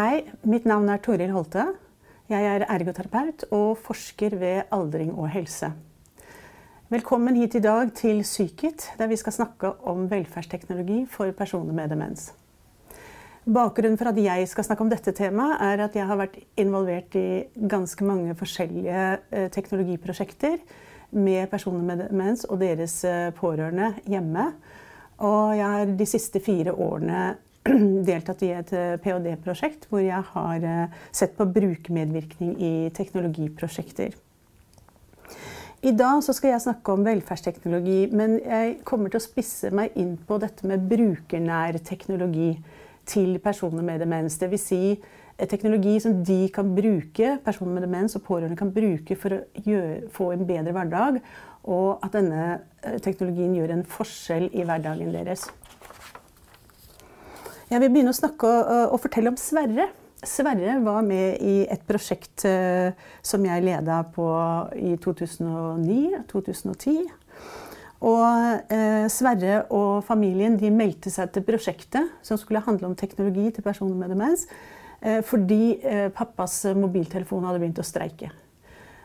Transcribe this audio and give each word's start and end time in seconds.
Hei, 0.00 0.22
mitt 0.48 0.64
navn 0.64 0.86
er 0.88 1.00
Toril 1.04 1.32
Holte. 1.34 1.60
Jeg 2.30 2.46
er 2.46 2.62
ergoterapeut 2.72 3.42
og 3.52 3.74
forsker 3.84 4.32
ved 4.40 4.70
aldring 4.72 5.10
og 5.12 5.26
helse. 5.28 5.68
Velkommen 6.88 7.36
hit 7.36 7.58
i 7.58 7.60
dag 7.60 7.90
til 7.98 8.22
Psykit, 8.24 8.86
der 8.96 9.10
vi 9.10 9.18
skal 9.20 9.34
snakke 9.34 9.74
om 9.90 10.06
velferdsteknologi 10.08 11.02
for 11.10 11.34
personer 11.36 11.76
med 11.76 11.92
demens. 11.92 12.30
Bakgrunnen 13.44 13.98
for 14.00 14.08
at 14.08 14.22
jeg 14.22 14.48
skal 14.48 14.68
snakke 14.70 14.86
om 14.86 14.94
dette 14.94 15.12
temaet, 15.12 15.58
er 15.68 15.84
at 15.84 15.98
jeg 15.98 16.08
har 16.08 16.22
vært 16.22 16.40
involvert 16.56 17.20
i 17.20 17.44
ganske 17.68 18.06
mange 18.06 18.38
forskjellige 18.40 19.04
eh, 19.18 19.50
teknologiprosjekter 19.52 20.56
med 21.10 21.50
personer 21.52 21.84
med 21.84 22.06
demens 22.06 22.46
og 22.48 22.62
deres 22.64 23.02
eh, 23.04 23.34
pårørende 23.36 23.92
hjemme. 24.08 24.48
Og 25.18 25.58
jeg 25.60 25.70
har 25.76 25.96
de 26.00 26.08
siste 26.08 26.40
fire 26.40 26.72
årene 26.72 27.34
deltatt 28.08 28.42
i 28.46 28.54
et 28.56 28.72
eh, 28.76 28.96
ph.d.-prosjekt 29.02 29.86
hvor 29.90 30.02
jeg 30.04 30.24
har 30.32 30.66
sett 31.12 31.36
på 31.36 31.48
brukermedvirkning 31.50 32.56
i 32.56 32.74
teknologiprosjekter. 32.96 34.16
I 35.80 35.94
dag 35.96 36.20
skal 36.20 36.50
jeg 36.50 36.60
snakke 36.60 36.92
om 36.92 37.06
velferdsteknologi, 37.06 38.10
men 38.12 38.34
jeg 38.42 38.74
kommer 38.84 39.08
til 39.08 39.16
å 39.16 39.24
spisse 39.24 39.70
meg 39.72 39.94
inn 39.96 40.18
på 40.28 40.36
dette 40.42 40.68
med 40.68 40.84
brukernær 40.90 41.78
teknologi 41.80 42.50
til 43.08 43.38
personer 43.40 43.86
med 43.86 44.02
demens. 44.04 44.36
Dvs. 44.42 44.66
Si 44.66 45.48
teknologi 45.48 45.94
som 46.04 46.18
de 46.20 46.50
kan 46.52 46.74
bruke, 46.76 47.38
personer 47.46 47.78
med 47.78 47.86
demens 47.86 48.16
og 48.18 48.26
pårørende 48.26 48.58
kan 48.60 48.74
bruke 48.76 49.16
for 49.16 49.38
å 49.38 49.40
gjøre, 49.64 50.10
få 50.12 50.32
en 50.34 50.44
bedre 50.48 50.74
hverdag. 50.76 51.22
Og 51.72 52.04
at 52.04 52.12
denne 52.16 52.44
eh, 52.84 53.00
teknologien 53.00 53.56
gjør 53.56 53.72
en 53.78 53.86
forskjell 53.88 54.50
i 54.52 54.68
hverdagen 54.68 55.16
deres. 55.16 55.48
Jeg 57.70 57.80
vil 57.84 57.92
begynne 57.94 58.10
å 58.10 58.18
snakke 58.18 58.46
og, 58.50 58.94
og 58.94 59.02
fortelle 59.02 59.30
om 59.30 59.36
Sverre. 59.38 59.86
Sverre 60.26 60.84
var 60.84 61.02
med 61.06 61.38
i 61.40 61.66
et 61.70 61.82
prosjekt 61.88 62.44
uh, 62.44 62.90
som 63.24 63.44
jeg 63.46 63.64
leda 63.64 64.02
på 64.12 64.26
i 64.76 64.96
2009-2010. 65.00 67.08
Og 68.00 68.72
eh, 68.72 69.06
Sverre 69.12 69.64
og 69.76 70.00
familien 70.06 70.56
de 70.60 70.70
meldte 70.72 71.12
seg 71.12 71.34
til 71.34 71.44
prosjektet 71.44 72.14
som 72.24 72.38
skulle 72.40 72.62
handle 72.64 72.88
om 72.88 72.96
teknologi 72.96 73.50
til 73.52 73.64
personer 73.64 73.98
med 73.98 74.14
demens, 74.14 74.46
eh, 75.04 75.20
fordi 75.26 75.76
eh, 75.84 76.06
pappas 76.08 76.62
mobiltelefon 76.76 77.44
hadde 77.44 77.60
begynt 77.60 77.82
å 77.82 77.84
streike. 77.84 78.30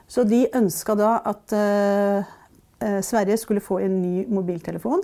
Så 0.08 0.24
de 0.24 0.46
ønska 0.56 0.96
da 0.96 1.18
at 1.28 1.56
eh, 1.58 2.32
eh, 2.88 3.02
Sverre 3.04 3.36
skulle 3.42 3.64
få 3.64 3.82
en 3.84 4.00
ny 4.00 4.24
mobiltelefon. 4.32 5.04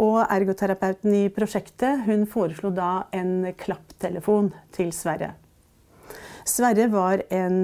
Og 0.00 0.22
ergoterapeuten 0.24 1.12
i 1.18 1.26
prosjektet 1.34 2.06
hun 2.06 2.24
foreslo 2.30 2.72
da 2.72 3.06
en 3.12 3.50
klapptelefon 3.60 4.48
til 4.72 4.94
Sverre. 4.96 5.34
Sverre 6.48 6.88
var 6.88 7.20
en 7.28 7.58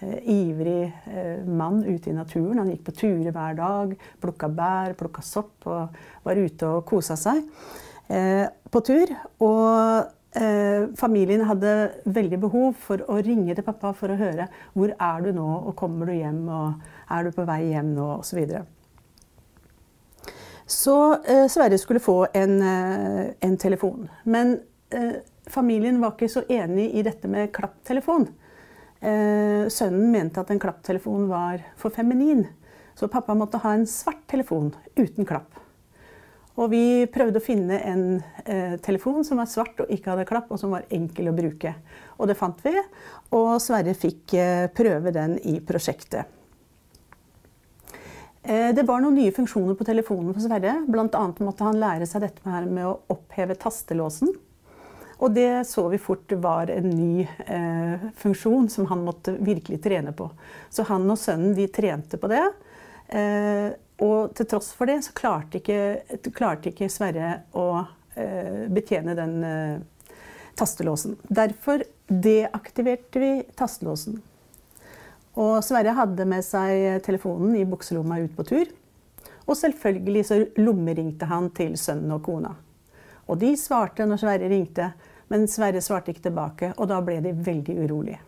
Eh, 0.00 0.18
ivrig 0.30 0.92
uh, 1.06 1.46
mann 1.46 1.84
ute 1.84 2.10
i 2.10 2.14
naturen. 2.14 2.58
Han 2.60 2.68
gikk 2.70 2.84
på 2.86 2.94
turer 3.00 3.32
hver 3.34 3.56
dag, 3.58 3.96
plukka 4.22 4.46
bær, 4.54 4.94
plukka 4.98 5.24
sopp 5.26 5.66
og 5.66 5.96
var 6.22 6.38
ute 6.38 6.68
og 6.70 6.84
kosa 6.86 7.16
seg 7.18 7.40
uh, 7.42 8.46
på 8.70 8.84
tur. 8.86 9.16
Og 9.42 10.14
familien 11.00 11.40
hadde 11.48 11.70
veldig 12.14 12.38
behov 12.38 12.74
for 12.78 13.00
å 13.10 13.16
ringe 13.24 13.54
til 13.56 13.64
pappa 13.66 13.94
for 13.96 14.12
å 14.12 14.18
høre 14.20 14.44
hvor 14.76 14.92
er 14.92 15.24
du 15.24 15.32
nå, 15.34 15.46
og 15.66 15.72
kommer 15.74 16.06
du 16.06 16.12
hjem, 16.14 16.42
og 16.52 17.08
er 17.16 17.24
du 17.26 17.32
på 17.34 17.46
vei 17.48 17.62
hjem 17.72 17.88
nå, 17.96 18.10
osv. 18.20 18.44
så 20.68 20.96
Sverre 21.48 21.78
skulle 21.80 22.02
få 22.04 22.26
en, 22.36 22.60
en 22.60 23.56
telefon. 23.56 24.04
Men 24.28 24.58
familien 25.48 25.96
var 26.02 26.12
ikke 26.12 26.28
så 26.28 26.42
enig 26.52 26.90
i 26.92 27.04
dette 27.06 27.30
med 27.32 27.48
klapptelefon. 27.56 28.28
Eh, 29.00 29.68
sønnen 29.70 30.10
mente 30.10 30.42
at 30.42 30.50
en 30.50 30.58
klapptelefon 30.58 31.28
var 31.30 31.62
for 31.78 31.94
feminin, 31.94 32.42
så 32.98 33.06
pappa 33.08 33.34
måtte 33.38 33.60
ha 33.62 33.76
en 33.76 33.86
svart 33.86 34.24
telefon 34.30 34.72
uten 34.96 35.26
klapp. 35.26 35.54
Og 36.58 36.72
vi 36.72 37.06
prøvde 37.06 37.38
å 37.38 37.44
finne 37.44 37.78
en 37.86 38.02
eh, 38.42 38.74
telefon 38.82 39.22
som 39.22 39.38
var 39.38 39.46
svart 39.46 39.78
og 39.84 39.92
ikke 39.94 40.10
hadde 40.10 40.26
klapp, 40.26 40.50
og 40.50 40.58
som 40.58 40.74
var 40.74 40.88
enkel 40.90 41.30
å 41.30 41.36
bruke. 41.36 41.76
Og 42.18 42.26
det 42.26 42.34
fant 42.40 42.58
vi, 42.64 42.74
og 43.38 43.52
Sverre 43.62 43.94
fikk 43.94 44.34
eh, 44.34 44.66
prøve 44.74 45.14
den 45.14 45.38
i 45.46 45.60
prosjektet. 45.62 46.37
Eh, 48.42 48.74
det 48.74 48.84
var 48.86 49.02
noen 49.02 49.18
nye 49.18 49.34
funksjoner 49.34 49.78
på 49.78 49.86
telefonen 49.88 50.34
for 50.34 50.44
Sverre. 50.44 50.76
Bl.a. 50.88 51.24
måtte 51.44 51.66
han 51.66 51.80
lære 51.80 52.06
seg 52.08 52.26
dette 52.26 52.60
med 52.68 52.84
å 52.86 52.98
oppheve 53.14 53.58
tastelåsen. 53.58 54.34
Og 55.18 55.34
det 55.34 55.66
så 55.66 55.88
vi 55.90 55.98
fort 55.98 56.32
var 56.38 56.70
en 56.70 56.90
ny 56.94 57.26
eh, 57.46 58.08
funksjon 58.20 58.68
som 58.70 58.86
han 58.86 59.02
måtte 59.02 59.34
virkelig 59.42 59.80
trene 59.82 60.14
på. 60.14 60.28
Så 60.70 60.86
han 60.86 61.10
og 61.10 61.18
sønnen 61.18 61.56
de 61.58 61.66
trente 61.74 62.20
på 62.22 62.30
det. 62.30 62.44
Eh, 63.08 63.68
og 64.04 64.34
til 64.38 64.46
tross 64.46 64.70
for 64.78 64.86
det 64.86 65.00
så 65.02 65.14
klarte 65.16 65.58
ikke, 65.58 66.30
klarte 66.30 66.70
ikke 66.70 66.90
Sverre 66.92 67.40
å 67.58 67.66
eh, 68.14 68.68
betjene 68.70 69.16
den 69.18 69.34
eh, 69.42 70.14
tastelåsen. 70.58 71.18
Derfor 71.26 71.82
deaktiverte 72.06 73.22
vi 73.22 73.32
tastelåsen. 73.58 74.20
Og 75.38 75.60
Sverre 75.62 75.94
hadde 75.94 76.26
med 76.26 76.42
seg 76.42 77.02
telefonen 77.06 77.54
i 77.58 77.66
bukselomma 77.68 78.18
ut 78.24 78.34
på 78.34 78.46
tur. 78.48 78.70
Og 79.46 79.56
selvfølgelig 79.56 80.24
så 80.26 80.40
lommeringte 80.58 81.28
han 81.30 81.50
til 81.56 81.76
sønnen 81.80 82.16
og 82.16 82.24
kona. 82.26 82.56
Og 83.28 83.38
de 83.40 83.52
svarte 83.60 84.06
når 84.08 84.20
Sverre 84.20 84.48
ringte, 84.50 84.90
men 85.28 85.46
Sverre 85.50 85.80
svarte 85.84 86.12
ikke 86.12 86.26
tilbake, 86.26 86.72
og 86.76 86.88
da 86.90 86.98
ble 87.04 87.20
de 87.24 87.32
veldig 87.32 87.76
urolige. 87.84 88.20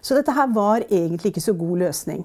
Så 0.00 0.16
dette 0.16 0.32
her 0.34 0.50
var 0.54 0.84
egentlig 0.86 1.32
ikke 1.32 1.44
så 1.44 1.54
god 1.58 1.84
løsning. 1.84 2.22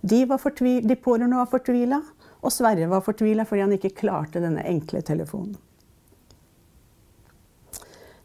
De, 0.00 0.20
de 0.26 0.96
pårørende 0.96 1.38
var 1.38 1.50
fortvila, 1.50 2.00
og 2.38 2.54
Sverre 2.54 2.90
var 2.90 3.04
fortvila 3.06 3.46
fordi 3.48 3.64
han 3.64 3.74
ikke 3.78 3.96
klarte 3.98 4.42
denne 4.42 4.66
enkle 4.66 5.02
telefonen. 5.02 5.56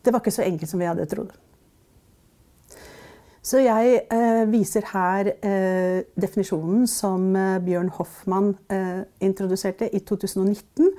Det 0.03 0.11
var 0.11 0.19
ikke 0.19 0.35
så 0.35 0.43
enkelt 0.45 0.69
som 0.69 0.81
vi 0.81 0.89
hadde 0.89 1.07
trodd. 1.09 1.31
Så 3.43 3.59
jeg 3.59 3.97
eh, 4.07 4.43
viser 4.47 4.85
her 4.93 5.33
eh, 5.43 6.05
definisjonen 6.15 6.87
som 6.87 7.33
eh, 7.35 7.59
Bjørn 7.65 7.91
Hoffmann 7.97 8.53
eh, 8.71 9.03
introduserte 9.19 9.89
i 9.91 9.99
2019 9.99 10.93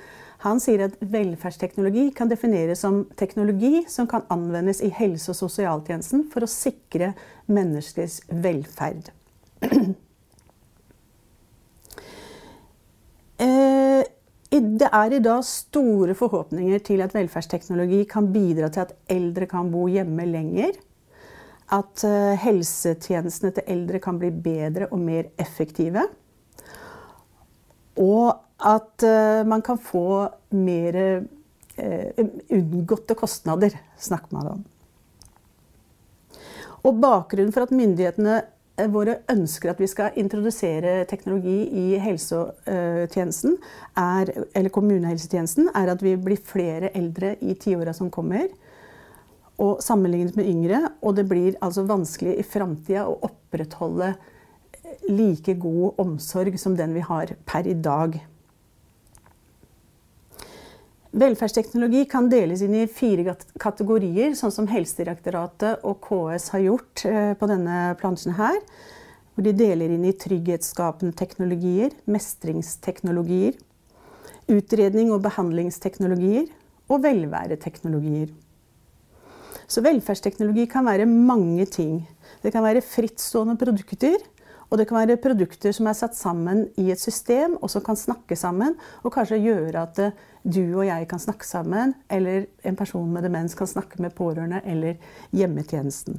han 0.44 0.60
sier 0.60 0.82
at 0.84 0.96
velferdsteknologi 1.00 2.10
kan 2.16 2.28
defineres 2.28 2.82
som 2.84 3.04
teknologi 3.16 3.84
som 3.88 4.08
kan 4.10 4.26
anvendes 4.32 4.82
i 4.84 4.90
helse- 4.92 5.32
og 5.32 5.38
sosialtjenesten 5.38 6.26
for 6.32 6.44
å 6.44 6.50
sikre 6.50 7.14
menneskers 7.48 8.22
velferd. 8.28 9.12
Eh, 13.44 14.04
det 14.54 14.86
er 14.94 15.12
i 15.16 15.18
dag 15.18 15.40
store 15.42 16.14
forhåpninger 16.14 16.78
til 16.86 17.00
at 17.02 17.10
velferdsteknologi 17.16 18.04
kan 18.06 18.28
bidra 18.30 18.68
til 18.70 18.84
at 18.84 18.92
eldre 19.10 19.48
kan 19.50 19.72
bo 19.72 19.88
hjemme 19.90 20.22
lenger. 20.30 20.76
At 21.72 22.04
eh, 22.04 22.34
helsetjenestene 22.44 23.54
til 23.56 23.70
eldre 23.76 24.00
kan 24.02 24.18
bli 24.20 24.28
bedre 24.30 24.90
og 24.92 25.00
mer 25.00 25.30
effektive. 25.40 26.04
Og 28.00 28.34
at 28.64 29.04
uh, 29.04 29.46
man 29.46 29.62
kan 29.62 29.78
få 29.78 30.28
mer 30.50 30.96
uh, 31.78 32.24
unngåtte 32.50 33.14
kostnader, 33.18 33.76
snakker 33.98 34.34
man 34.36 34.50
om. 34.54 34.64
Og 36.84 36.98
bakgrunnen 37.00 37.52
for 37.52 37.64
at 37.64 37.72
myndighetene 37.72 38.40
eh, 38.76 38.90
våre 38.92 39.18
ønsker 39.32 39.72
at 39.72 39.80
vi 39.80 39.88
skal 39.88 40.18
introdusere 40.20 41.06
teknologi 41.08 41.62
i 41.80 41.84
helsetjenesten, 42.02 43.56
er, 43.96 44.32
eller 44.52 44.74
kommunehelsetjenesten, 44.74 45.70
er 45.72 45.94
at 45.94 46.04
vi 46.04 46.12
blir 46.20 46.42
flere 46.44 46.92
eldre 46.92 47.38
i 47.40 47.56
tiåra 47.56 47.94
som 47.96 48.12
kommer. 48.12 48.50
Og 49.62 49.82
sammenlignet 49.84 50.36
med 50.38 50.48
yngre. 50.50 50.80
Og 51.02 51.16
det 51.18 51.28
blir 51.30 51.58
altså 51.62 51.86
vanskelig 51.86 52.38
i 52.40 52.46
framtida 52.46 53.06
å 53.06 53.18
opprettholde 53.28 54.14
like 55.08 55.54
god 55.60 56.00
omsorg 56.00 56.56
som 56.60 56.76
den 56.76 56.94
vi 56.96 57.02
har 57.04 57.34
per 57.46 57.66
i 57.68 57.74
dag. 57.74 58.16
Velferdsteknologi 61.14 62.08
kan 62.10 62.26
deles 62.26 62.64
inn 62.66 62.74
i 62.74 62.88
fire 62.90 63.36
kategorier, 63.62 64.32
sånn 64.34 64.50
som 64.50 64.66
Helsedirektoratet 64.66 65.84
og 65.86 66.00
KS 66.02 66.48
har 66.56 66.64
gjort 66.64 67.04
eh, 67.06 67.34
på 67.38 67.46
denne 67.46 67.92
plansjen 68.00 68.34
her. 68.34 68.58
Hvor 69.34 69.46
de 69.46 69.52
deler 69.54 69.94
inn 69.94 70.06
i 70.08 70.14
trygghetsskapende 70.18 71.14
teknologier, 71.18 71.94
mestringsteknologier, 72.10 73.54
utredning 74.50 75.12
og 75.14 75.22
behandlingsteknologier 75.24 76.50
og 76.90 77.02
velværeteknologier. 77.06 78.34
Så 79.66 79.82
velferdsteknologi 79.84 80.66
kan 80.70 80.86
være 80.86 81.06
mange 81.06 81.66
ting. 81.66 82.02
Det 82.42 82.52
kan 82.52 82.64
være 82.64 82.84
frittstående 82.84 83.56
produkter, 83.58 84.18
Og 84.74 84.78
det 84.80 84.88
kan 84.88 84.96
være 84.96 85.20
produkter 85.22 85.70
som 85.70 85.86
er 85.86 85.94
satt 85.94 86.16
sammen 86.18 86.64
i 86.80 86.88
et 86.90 86.98
system, 86.98 87.52
og 87.62 87.70
som 87.70 87.82
kan 87.84 87.94
snakke 87.94 88.34
sammen. 88.34 88.74
Og 89.06 89.12
kanskje 89.14 89.38
gjøre 89.38 89.84
at 89.86 90.00
eh, 90.02 90.16
du 90.42 90.62
og 90.80 90.86
jeg 90.88 91.06
kan 91.08 91.22
snakke 91.22 91.46
sammen, 91.46 91.94
eller 92.10 92.48
en 92.66 92.76
person 92.76 93.12
med 93.12 93.22
demens 93.22 93.54
kan 93.54 93.70
snakke 93.70 94.02
med 94.02 94.16
pårørende 94.18 94.62
eller 94.64 94.96
hjemmetjenesten. 95.30 96.18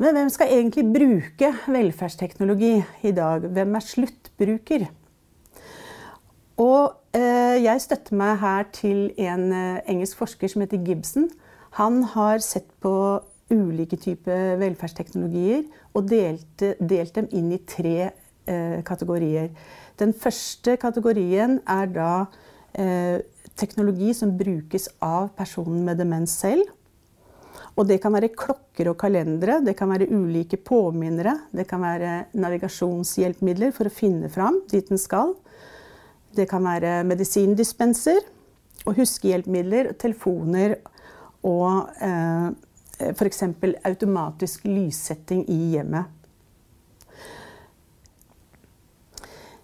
Men 0.00 0.16
hvem 0.16 0.32
skal 0.32 0.50
egentlig 0.56 0.88
bruke 0.88 1.52
velferdsteknologi 1.70 2.72
i 3.06 3.12
dag? 3.14 3.44
Hvem 3.44 3.76
er 3.76 3.86
sluttbruker? 3.86 4.88
Og 6.56 7.01
jeg 7.12 7.80
støtter 7.84 8.16
meg 8.16 8.38
her 8.40 8.64
til 8.72 9.10
en 9.20 9.52
eh, 9.52 9.82
engelsk 9.90 10.16
forsker 10.16 10.48
som 10.48 10.62
heter 10.64 10.80
Gibson. 10.86 11.28
Han 11.76 12.02
har 12.14 12.40
sett 12.44 12.68
på 12.80 12.94
ulike 13.52 13.98
typer 14.00 14.56
velferdsteknologier 14.60 15.64
og 15.92 16.08
delt, 16.08 16.64
delt, 16.80 17.14
dem 17.16 17.28
inn 17.36 17.52
i 17.52 17.60
tre 17.68 17.96
eh, 18.08 18.78
kategorier. 18.86 19.50
Den 20.00 20.14
første 20.16 20.78
kategorien 20.80 21.58
er 21.68 21.90
da 21.92 22.12
eh, 22.72 23.20
teknologi 23.60 24.14
som 24.16 24.32
brukes 24.38 24.88
av 25.04 25.34
personen 25.36 25.84
med 25.84 26.00
demens 26.00 26.34
selv. 26.40 26.64
Og 27.76 27.86
det 27.88 28.02
kan 28.02 28.12
være 28.12 28.32
klokker 28.36 28.90
og 28.90 28.98
kalendere, 29.00 29.62
det 29.64 29.76
kan 29.78 29.88
være 29.88 30.10
ulike 30.12 30.58
påminnere, 30.60 31.38
det 31.56 31.64
kan 31.70 31.80
være 31.80 32.26
navigasjonshjelpemidler 32.36 33.72
for 33.72 33.88
å 33.88 33.94
finne 33.94 34.28
fram 34.32 34.60
dit 34.72 34.88
den 34.88 35.00
skal. 35.00 35.32
Det 36.32 36.48
kan 36.50 36.64
være 36.64 37.02
medisindispenser 37.04 38.22
og 38.86 38.96
huskehjelpemidler, 38.96 39.92
telefoner 40.00 40.78
og 41.46 41.90
eh, 42.02 42.48
f.eks. 43.12 43.42
automatisk 43.84 44.64
lyssetting 44.66 45.44
i 45.50 45.58
hjemmet. 45.74 46.08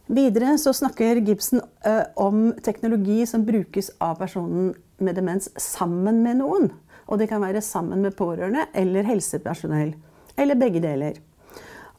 Videre 0.09 0.55
så 0.57 0.73
snakker 0.73 1.21
Gibson 1.21 1.61
eh, 1.85 2.05
om 2.17 2.53
teknologi 2.65 3.27
som 3.29 3.45
brukes 3.45 3.91
av 4.01 4.17
personen 4.21 4.71
med 5.05 5.19
demens 5.19 5.51
sammen 5.61 6.23
med 6.25 6.41
noen. 6.41 6.71
Og 7.09 7.21
det 7.21 7.29
kan 7.29 7.43
være 7.45 7.61
sammen 7.65 8.05
med 8.05 8.17
pårørende 8.17 8.67
eller 8.77 9.05
helsepersonell. 9.09 9.93
Eller 10.37 10.57
begge 10.57 10.81
deler. 10.81 11.21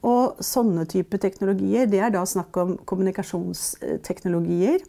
Og 0.08 0.40
sånne 0.44 0.86
type 0.88 1.18
teknologier, 1.20 1.90
det 1.92 2.00
er 2.00 2.14
da 2.14 2.22
snakk 2.28 2.56
om 2.62 2.78
kommunikasjonsteknologier. 2.88 4.80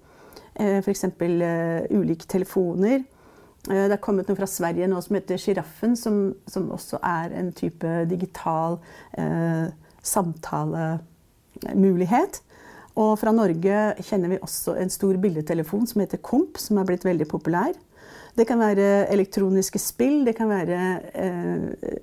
Uh, 0.61 0.79
F.eks. 0.83 1.05
Uh, 1.19 1.97
ulike 1.97 2.29
telefoner 2.31 3.01
Eh, 3.69 3.85
det 3.91 3.97
er 3.97 4.03
kommet 4.03 4.29
noe 4.29 4.37
fra 4.39 4.47
Sverige 4.49 4.87
nå 4.89 5.01
som 5.05 5.17
heter 5.19 5.37
Sjiraffen, 5.41 5.97
som, 5.99 6.35
som, 6.49 6.71
også 6.73 6.99
er 7.05 7.31
en 7.37 7.53
type 7.57 8.05
digital 8.09 8.79
eh, 9.21 9.67
samtalemulighet. 10.01 12.43
Og 13.01 13.19
fra 13.21 13.33
Norge 13.35 13.95
kjenner 14.05 14.29
vi 14.33 14.39
også 14.43 14.75
en 14.81 14.91
stor 14.93 15.17
bildetelefon 15.21 15.87
som 15.89 16.01
heter 16.03 16.19
Komp, 16.25 16.59
som 16.61 16.79
er 16.81 16.87
blitt 16.89 17.05
veldig 17.07 17.29
populær. 17.31 17.73
Det 18.37 18.47
kan 18.49 18.61
være 18.61 19.09
elektroniske 19.13 19.81
spill, 19.83 20.23
det 20.27 20.37
kan 20.39 20.51
være 20.51 20.81
eh, 21.15 21.95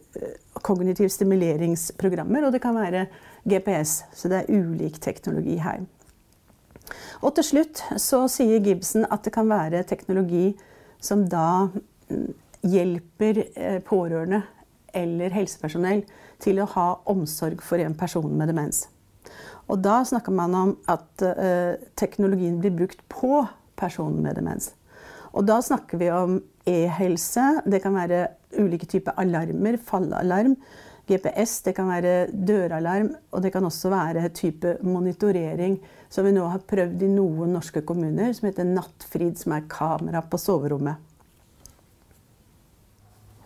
kognitiv 0.66 1.10
stimuleringsprogrammer, 1.14 2.48
og 2.48 2.56
det 2.56 2.62
kan 2.64 2.76
være 2.76 3.06
GPS. 3.48 4.04
Så 4.14 4.32
det 4.32 4.42
er 4.42 4.52
ulik 4.52 5.00
teknologi 5.02 5.58
her. 5.64 5.86
Og 7.22 7.34
til 7.36 7.44
slutt 7.44 7.84
så 8.00 8.26
sier 8.32 8.64
Gibson 8.64 9.08
at 9.12 9.24
det 9.26 9.34
kan 9.36 9.50
være 9.50 9.84
teknologi 9.88 10.52
som 11.04 11.26
da 11.30 11.68
mm, 12.10 12.30
hjelper 12.68 13.42
eh, 13.56 13.80
pårørende 13.86 14.44
eller 14.98 15.34
helsepersonell 15.36 16.04
til 16.42 16.62
å 16.62 16.70
ha 16.74 16.88
omsorg 17.10 17.62
for 17.66 17.82
en 17.82 17.96
person 17.98 18.32
med 18.38 18.52
demens. 18.52 18.86
Og 19.68 19.82
da 19.84 20.00
snakker 20.08 20.32
man 20.32 20.56
om 20.56 20.70
at 20.88 21.24
uh, 21.24 21.76
teknologien 22.00 22.60
blir 22.62 22.72
brukt 22.76 23.02
på 23.12 23.42
personen 23.78 24.22
med 24.24 24.38
demens. 24.40 24.72
Og 25.38 25.46
da 25.46 25.60
snakker 25.62 26.02
vi 26.02 26.10
om 26.14 26.40
e-helse. 26.68 27.46
Det 27.70 27.82
kan 27.84 27.96
være 27.96 28.26
ulike 28.58 28.90
typer 28.90 29.18
alarmer, 29.22 29.78
fallalarm, 29.78 30.56
GPS, 31.08 31.62
det 31.64 31.76
kan 31.78 31.88
være 31.88 32.16
døralarm, 32.34 33.14
og 33.32 33.44
det 33.44 33.54
kan 33.54 33.64
også 33.64 33.92
være 33.94 34.28
type 34.36 34.74
monitorering 34.84 35.78
som 36.12 36.26
vi 36.28 36.34
nå 36.36 36.44
har 36.52 36.66
prøvd 36.68 37.04
i 37.04 37.12
noen 37.12 37.54
norske 37.56 37.84
kommuner, 37.88 38.34
som 38.36 38.50
heter 38.50 38.68
Nattfrid, 38.68 39.38
som 39.40 39.56
er 39.56 39.68
kamera 39.72 40.24
på 40.24 40.40
soverommet. 40.40 41.00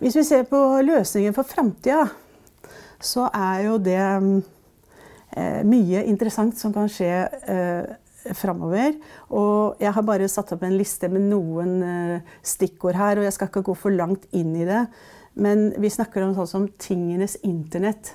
Hvis 0.02 0.18
vi 0.18 0.26
ser 0.26 0.48
på 0.50 0.58
løsningen 0.82 1.36
for 1.38 1.46
framtida, 1.46 2.08
så 3.02 3.28
er 3.30 3.68
jo 3.68 3.78
det 3.82 4.02
eh, 4.02 5.62
mye 5.66 6.06
interessant 6.10 6.58
som 6.58 6.74
kan 6.74 6.90
skje 6.90 7.12
eh, 7.30 7.92
framover. 8.38 8.96
Og 9.34 9.82
jeg 9.82 9.94
har 9.96 10.06
bare 10.08 10.30
satt 10.32 10.54
opp 10.56 10.66
en 10.68 10.78
liste 10.78 11.10
med 11.12 11.26
noen 11.32 11.78
eh, 11.86 12.34
stikkord 12.46 13.00
her, 13.00 13.20
og 13.20 13.28
jeg 13.28 13.36
skal 13.38 13.52
ikke 13.52 13.66
gå 13.72 13.78
for 13.78 13.96
langt 13.96 14.28
inn 14.36 14.56
i 14.56 14.68
det. 14.68 14.86
Men 15.34 15.70
vi 15.80 15.92
snakker 15.92 16.26
om 16.26 16.36
sånn 16.36 16.50
som 16.50 16.68
tingenes 16.82 17.38
internett. 17.48 18.14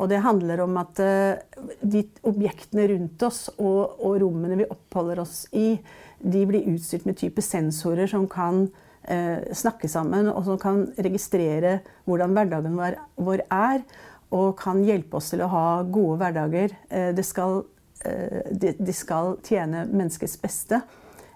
Og 0.00 0.08
det 0.08 0.22
handler 0.24 0.62
om 0.64 0.78
at 0.80 1.00
uh, 1.04 1.64
de 1.84 2.04
objektene 2.26 2.86
rundt 2.94 3.22
oss 3.26 3.48
og, 3.58 3.98
og, 4.00 4.14
rommene 4.22 4.62
vi 4.62 4.68
oppholder 4.72 5.20
oss 5.22 5.42
i, 5.52 5.74
de 6.20 6.44
blir 6.48 6.68
utstyrt 6.72 7.04
med 7.08 7.18
type 7.20 7.44
sensorer 7.44 8.08
som 8.08 8.26
kan 8.28 8.66
eh, 9.08 9.40
snakke 9.56 9.88
sammen, 9.88 10.28
og 10.28 10.44
som 10.44 10.58
kan 10.60 10.82
registrere 11.00 11.78
hvordan 12.04 12.34
hverdagen 12.36 12.76
vår, 12.76 13.44
er, 13.48 13.84
og 14.28 14.52
kan 14.60 14.82
hjelpe 14.84 15.16
oss 15.16 15.30
til 15.32 15.44
å 15.44 15.48
ha 15.52 15.64
gode 15.84 16.18
hverdager. 16.20 16.76
Uh, 16.92 17.10
det 17.16 17.24
skal, 17.28 17.62
de, 18.00 18.70
de 18.78 18.92
skal 18.96 19.34
tjene 19.44 19.82
menneskets 19.90 20.38
beste 20.40 20.78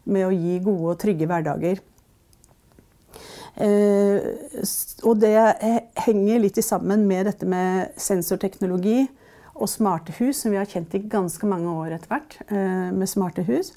med 0.05 0.27
å 0.27 0.33
gi 0.33 0.59
gode 0.65 0.95
og 0.95 1.01
trygge 1.03 1.29
hverdager. 1.29 1.83
Eh, 3.55 4.25
og 5.07 5.21
det 5.23 5.37
henger 6.03 6.41
litt 6.43 6.59
sammen 6.65 7.05
med 7.07 7.29
dette 7.31 7.47
med 7.47 7.95
sensorteknologi 8.01 9.05
og 9.55 9.71
smarte 9.71 10.15
hus, 10.19 10.41
som 10.43 10.51
vi 10.51 10.59
har 10.59 10.67
kjent 10.71 10.95
i 10.99 11.05
ganske 11.07 11.47
mange 11.47 11.71
år 11.71 11.95
etter 11.95 12.11
hvert, 12.11 12.39
eh, 12.49 12.91
med 12.91 13.09
smarte 13.11 13.47
hus. 13.47 13.73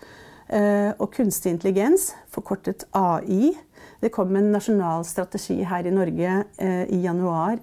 Eh, 0.49 0.93
og 0.97 1.11
kunstig 1.11 1.51
intelligens, 1.51 2.13
forkortet 2.31 2.85
AI. 2.93 3.53
Det 4.01 4.11
kom 4.11 4.35
en 4.35 4.51
nasjonal 4.51 5.03
strategi 5.05 5.61
her 5.63 5.85
i 5.85 5.91
Norge 5.91 6.45
i 6.87 7.01
januar 7.01 7.57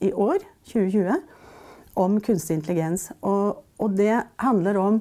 i 0.00 0.10
år, 0.10 0.38
2020, 0.64 1.20
om 1.94 2.18
kunstig 2.20 2.56
intelligens. 2.56 3.12
Og, 3.20 3.62
og 3.78 3.96
det 3.98 4.14
handler 4.42 4.78
om 4.80 5.00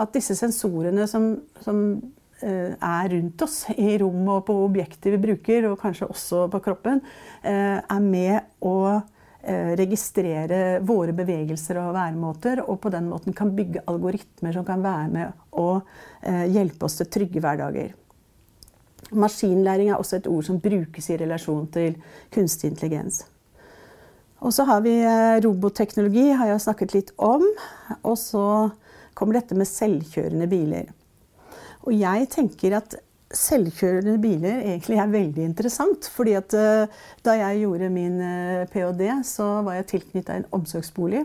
at 0.00 0.12
disse 0.14 0.34
sensorene 0.38 1.06
som, 1.10 1.34
som 1.60 1.82
Eh, 2.42 2.74
er 2.74 3.08
rundt 3.08 3.42
oss 3.42 3.68
i 3.70 3.98
rommet 4.02 4.32
og 4.34 4.46
på 4.48 4.54
objekter 4.64 5.14
vi 5.14 5.20
bruker, 5.28 5.68
og 5.70 5.78
kanskje 5.78 6.08
også 6.10 6.48
på 6.50 6.58
kroppen, 6.64 6.98
eh, 7.46 7.78
er 7.78 8.00
med 8.02 8.40
å 8.66 8.98
eh, 8.98 9.70
registrere 9.78 10.80
våre 10.82 11.14
bevegelser 11.14 11.78
og 11.78 11.94
væremåter, 11.94 12.64
og 12.66 12.80
på 12.82 12.90
den 12.90 13.06
måten 13.12 13.36
kan 13.38 13.54
bygge 13.54 13.84
algoritmer 13.86 14.56
som 14.56 14.66
kan 14.66 14.82
være 14.82 15.08
med 15.10 15.32
å 15.52 15.82
hjelpe 16.22 16.86
oss 16.86 17.00
til 17.00 17.08
trygge 17.10 17.40
hverdager. 17.42 17.94
Maskinlæring 19.10 19.90
er 19.90 19.98
også 19.98 20.20
et 20.20 20.28
ord 20.30 20.46
som 20.46 20.60
brukes 20.62 21.08
i 21.10 21.18
relasjon 21.18 21.66
til 21.74 21.96
kunstig 22.30 22.70
intelligens. 22.70 23.24
Og 24.42 24.50
så 24.50 24.66
har 24.66 24.82
vi 24.82 24.96
robotteknologi, 25.44 26.32
har 26.34 26.50
jeg 26.50 26.64
snakket 26.64 26.94
litt 26.96 27.12
om. 27.22 27.44
Og 28.02 28.16
så 28.18 28.44
kommer 29.14 29.38
dette 29.38 29.54
med 29.54 29.70
selvkjørende 29.70 30.48
biler. 30.50 30.90
Og 31.86 31.94
jeg 31.94 32.28
tenker 32.32 32.76
at 32.78 32.96
selvkjørende 33.32 34.18
biler 34.22 34.60
egentlig 34.60 34.98
er 35.00 35.12
veldig 35.12 35.44
interessant. 35.44 36.08
fordi 36.14 36.34
at 36.36 36.54
uh, 36.54 36.86
da 37.24 37.36
jeg 37.38 37.62
gjorde 37.64 37.90
min 37.90 38.18
uh, 38.20 38.66
ph.d., 38.70 39.08
så 39.24 39.62
var 39.62 39.80
jeg 39.80 39.88
tilknytta 39.94 40.36
en 40.36 40.50
omsorgsbolig. 40.52 41.24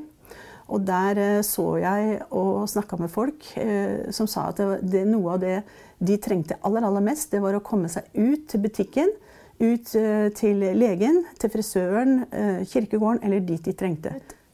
Og 0.67 0.83
der 0.83 1.41
så 1.47 1.77
jeg 1.79 2.17
og 2.36 2.67
snakka 2.67 2.97
med 3.00 3.07
folk 3.07 3.45
som 4.12 4.27
sa 4.27 4.50
at 4.50 4.57
det, 4.83 5.05
noe 5.07 5.38
av 5.38 5.39
det 5.39 5.62
de 6.03 6.17
trengte 6.19 6.57
aller, 6.59 6.83
aller 6.83 7.05
mest, 7.05 7.31
det 7.31 7.39
var 7.39 7.55
å 7.55 7.63
komme 7.63 7.88
seg 7.88 8.09
ut 8.19 8.50
til 8.51 8.65
butikken. 8.65 9.13
Ut 9.57 9.89
til 10.37 10.65
legen, 10.77 11.23
til 11.41 11.49
frisøren, 11.49 12.19
kirkegården 12.69 13.23
eller 13.25 13.41
dit 13.41 13.65
de 13.65 13.73
trengte. 13.73 14.11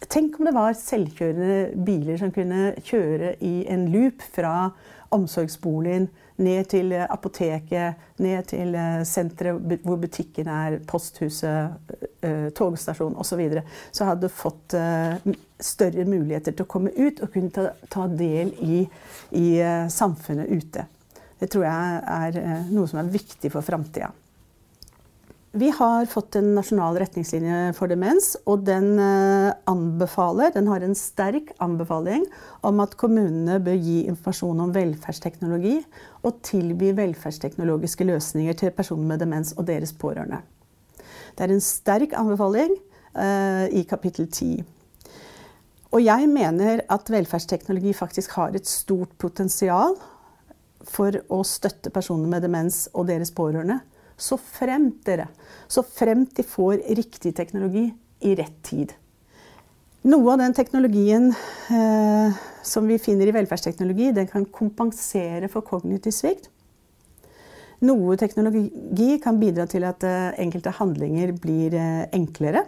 Tenk 0.09 0.39
om 0.39 0.47
det 0.47 0.53
var 0.55 0.75
selvkjørende 0.77 1.83
biler 1.85 2.19
som 2.19 2.31
kunne 2.33 2.73
kjøre 2.87 3.33
i 3.43 3.53
en 3.71 3.87
loop 3.91 4.23
fra 4.35 4.71
omsorgsboligen, 5.13 6.07
ned 6.41 6.65
til 6.71 6.91
eh, 6.97 7.05
apoteket, 7.13 7.99
ned 8.23 8.47
til 8.49 8.73
eh, 8.75 9.03
senteret 9.05 9.83
hvor 9.85 9.99
butikken 10.01 10.49
er, 10.49 10.79
posthuset, 10.89 11.75
togstasjonen 12.23 12.55
togstasjon 12.57 13.19
osv. 13.19 13.29
Så, 13.29 13.37
videre. 13.37 13.63
så 13.91 14.07
hadde 14.07 14.25
du 14.25 14.33
fått 14.33 14.75
større 15.63 16.05
muligheter 16.07 16.55
til 16.55 16.65
å 16.65 16.71
komme 16.71 16.93
ut 16.95 17.21
og 17.21 17.29
kunne 17.33 17.53
ta, 17.53 17.67
ta 17.91 18.07
del 18.09 18.53
i, 18.63 18.81
i, 19.37 19.47
samfunnet 19.91 20.49
ute. 20.49 20.87
Det 21.39 21.51
tror 21.51 21.67
jeg 21.67 22.01
er 22.15 22.67
noe 22.71 22.89
som 22.89 23.01
er 23.03 23.11
viktig 23.13 23.51
for 23.53 23.65
framtida. 23.65 24.09
Vi 25.53 25.67
har 25.69 26.07
fått 26.09 26.33
en 26.39 26.47
nasjonal 26.55 26.95
retningslinje 26.97 27.75
for 27.77 27.91
demens, 27.91 28.31
og 28.49 28.63
den 28.65 28.95
eh, 28.97 29.51
anbefaler, 29.69 30.49
den 30.55 30.65
har 30.65 30.81
en 30.81 30.97
sterk 30.97 31.51
anbefaling 31.61 32.23
om 32.65 32.81
at 32.81 32.95
kommunene 32.97 33.59
bør 33.61 33.77
gi 33.77 33.99
informasjon 34.09 34.63
om 34.65 34.73
velferdsteknologi 34.73 35.75
og 36.25 36.41
tilby 36.49 36.89
velferdsteknologiske 36.97 38.09
løsninger 38.09 38.57
til 38.63 38.73
personer 38.73 39.11
med 39.11 39.21
demens 39.21 39.53
og 39.53 39.69
deres 39.69 39.93
pårørende. 39.93 40.41
Det 41.37 41.45
er 41.45 41.53
en 41.53 41.61
sterk 41.61 42.17
anbefaling 42.17 42.73
uh, 43.13 43.69
i 43.69 43.85
kapittel 43.85 44.25
10. 44.25 44.65
Og 45.93 46.01
jeg 46.01 46.33
mener 46.33 46.81
at 46.89 47.13
velferdsteknologi 47.13 47.93
faktisk 47.93 48.39
har 48.41 48.57
et 48.57 48.65
stort 48.65 49.13
potensial 49.21 49.99
for 50.81 51.13
å 51.29 51.43
støtte 51.45 51.93
personer 51.93 52.25
med 52.33 52.41
demens 52.41 52.87
og 52.97 53.11
deres 53.13 53.29
pårørende 53.29 53.83
så 54.17 54.37
fremt 54.37 55.01
dere, 55.07 55.27
så 55.67 55.83
fremt 55.83 56.35
de 56.37 56.45
får 56.45 56.81
riktig 56.97 57.33
teknologi 57.35 57.87
i 58.23 58.35
rett 58.39 58.59
tid. 58.63 58.93
Noe 60.03 60.33
av 60.33 60.41
den 60.41 60.55
teknologien 60.55 61.29
eh, 61.71 62.41
som 62.63 62.87
vi 62.87 62.97
finner 62.99 63.29
i 63.29 63.35
velferdsteknologi, 63.35 64.11
den 64.11 64.27
kan 64.27 64.43
kompensere 64.51 65.47
for 65.51 65.63
kognitiv 65.63 66.11
svikt. 66.11 66.49
Noe 67.83 68.15
teknologi 68.19 69.17
kan 69.23 69.39
bidra 69.39 69.65
til 69.71 69.87
at 69.87 70.03
eh, 70.07 70.35
enkelte 70.43 70.75
handlinger 70.75 71.31
blir 71.39 71.75
eh, 71.79 72.03
enklere 72.15 72.65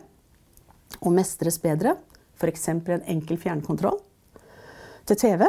og 1.02 1.12
mestres 1.16 1.60
bedre. 1.64 1.98
F.eks. 2.40 2.68
en 2.72 3.04
enkel 3.12 3.40
fjernkontroll 3.40 4.00
til 5.08 5.20
TV. 5.20 5.46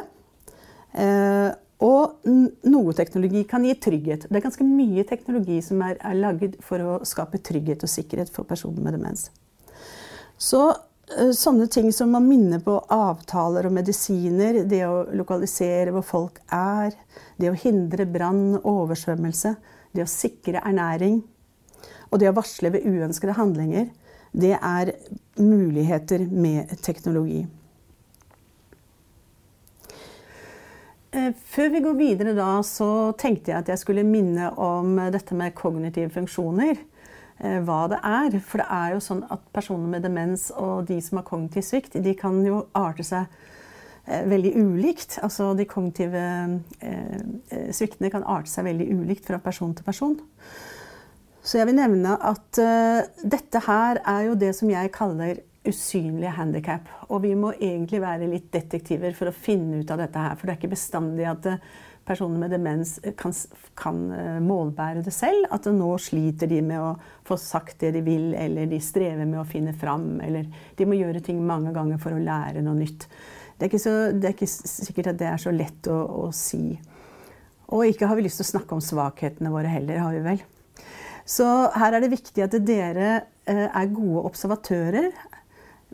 Og 1.84 2.24
noe 2.64 2.92
teknologi 2.96 3.42
kan 3.48 3.64
gi 3.66 3.74
trygghet. 3.76 4.26
Det 4.30 4.38
er 4.38 4.44
ganske 4.46 4.64
mye 4.64 5.04
teknologi 5.08 5.58
som 5.64 5.82
er, 5.84 5.98
er 6.00 6.16
laget 6.16 6.56
for 6.64 6.80
å 6.80 6.98
skape 7.04 7.42
trygghet 7.44 7.84
og 7.84 7.92
sikkerhet 7.92 8.32
for 8.32 8.48
personer 8.48 8.80
med 8.80 8.96
demens. 8.96 9.28
Så 10.40 10.62
eh, 10.70 11.34
sånne 11.36 11.68
ting 11.72 11.90
som 11.92 12.14
man 12.16 12.24
minner 12.28 12.62
på 12.64 12.78
avtaler 12.92 13.68
og 13.68 13.76
medisiner, 13.76 14.62
det 14.64 14.82
å 14.88 15.04
lokalisere 15.12 15.92
hvor 15.92 16.06
folk 16.06 16.40
er, 16.48 16.96
det 17.36 17.52
å 17.52 17.60
hindre 17.60 18.08
brann 18.08 18.56
oversvømmelse, 18.62 19.52
det 19.92 20.04
å 20.04 20.10
sikre 20.10 20.64
ernæring 20.64 21.20
og 22.08 22.20
det 22.22 22.30
å 22.30 22.36
varsle 22.36 22.72
ved 22.72 22.88
uønskede 22.88 23.36
handlinger, 23.36 23.88
det 24.36 24.54
er 24.56 24.92
muligheter 25.40 26.24
med 26.28 26.72
teknologi. 26.84 27.44
Før 31.48 31.70
vi 31.72 31.80
går 31.84 31.96
videre 31.98 32.34
da, 32.36 32.58
så 32.66 33.12
tenkte 33.18 33.52
jeg 33.52 33.62
at 33.62 33.70
jeg 33.72 33.80
skulle 33.80 34.06
minne 34.06 34.50
om 34.60 34.98
dette 35.12 35.36
med 35.38 35.54
kognitive 35.56 36.10
funksjoner. 36.14 36.82
Eh, 37.38 37.58
hva 37.64 37.82
det 37.92 37.98
er. 38.00 38.38
For 38.40 38.62
det 38.62 38.68
er 38.72 38.94
jo 38.94 39.02
sånn 39.04 39.24
at 39.32 39.42
personer 39.54 39.90
med 39.92 40.06
demens 40.06 40.48
og 40.56 40.86
de 40.88 40.98
som 41.04 41.20
har 41.20 41.26
kognitiv 41.28 41.66
svikt, 41.66 41.98
de 42.00 42.14
kan 42.16 42.38
jo 42.46 42.62
arte 42.76 43.04
seg 43.04 43.26
eh, 44.06 44.24
veldig 44.28 44.54
ulikt. 44.56 45.18
Altså 45.26 45.52
de 45.58 45.68
kognitive 45.68 46.24
sviktene 47.76 48.12
kan 48.12 48.24
arte 48.24 48.52
seg 48.52 48.68
veldig 48.70 48.88
ulikt 49.02 49.28
fra 49.28 49.40
person 49.42 49.74
til 49.76 49.86
person. 49.86 50.16
Så 51.46 51.60
jeg 51.60 51.68
vil 51.68 51.76
nevne 51.78 52.16
at 52.26 52.58
dette 53.22 53.60
her 53.68 54.00
er 54.02 54.24
jo 54.26 54.32
det 54.40 54.48
som 54.58 54.70
jeg 54.72 54.90
kaller 54.90 55.38
usynlige 55.70 56.34
handikap. 56.36 56.88
Og 57.10 57.22
vi 57.24 57.34
må 57.38 57.52
egentlig 57.56 58.00
være 58.02 58.30
litt 58.30 58.48
detektiver 58.54 59.14
for 59.16 59.30
å 59.30 59.36
finne 59.36 59.82
ut 59.82 59.92
av 59.92 60.00
dette 60.02 60.22
her. 60.22 60.34
For 60.36 60.46
det 60.46 60.54
er 60.54 60.60
ikke 60.60 60.74
bestandig 60.74 61.28
at 61.30 61.48
eh, 61.50 61.62
personer 62.06 62.40
med 62.40 62.52
demens 62.54 62.96
kan, 63.18 63.34
kan 63.78 64.02
eh, 64.14 64.38
målbære 64.44 65.04
det 65.06 65.14
selv. 65.14 65.48
At 65.54 65.68
nå 65.72 65.90
sliter 66.02 66.50
de 66.50 66.60
med 66.64 66.82
å 66.82 66.94
få 67.26 67.38
sagt 67.40 67.80
det 67.82 67.94
de 67.96 68.04
vil, 68.06 68.30
eller 68.38 68.70
de 68.70 68.80
strever 68.82 69.26
med 69.26 69.40
å 69.42 69.48
finne 69.48 69.74
fram. 69.76 70.16
Eller 70.24 70.48
de 70.78 70.88
må 70.88 70.98
gjøre 70.98 71.24
ting 71.26 71.42
mange 71.46 71.74
ganger 71.76 72.00
for 72.02 72.16
å 72.16 72.22
lære 72.22 72.64
noe 72.66 72.78
nytt. 72.78 73.08
Det 73.56 73.70
er 73.70 73.80
så, 73.80 73.94
det 74.12 74.28
er 74.28 74.36
ikke 74.36 74.50
sikkert 74.50 75.14
at 75.14 75.22
det 75.22 75.30
er 75.30 75.40
så 75.40 75.54
lett 75.54 75.88
å, 75.88 75.96
å 76.26 76.28
si. 76.36 76.76
Og 77.72 77.88
ikke 77.88 78.06
har 78.06 78.18
vi 78.18 78.26
lyst 78.26 78.38
til 78.42 78.46
å 78.46 78.52
snakke 78.52 78.76
om 78.76 78.84
svakhetene 78.84 79.50
våre 79.50 79.70
heller, 79.72 80.02
har 80.04 80.14
vi 80.14 80.22
vel. 80.26 80.44
Så 81.26 81.46
her 81.74 81.96
er 81.96 82.04
det 82.04 82.12
viktig 82.12 82.44
at 82.44 82.54
dere 82.62 83.08
eh, 83.50 83.66
er 83.66 83.90
gode 83.90 84.22
observatører 84.28 85.08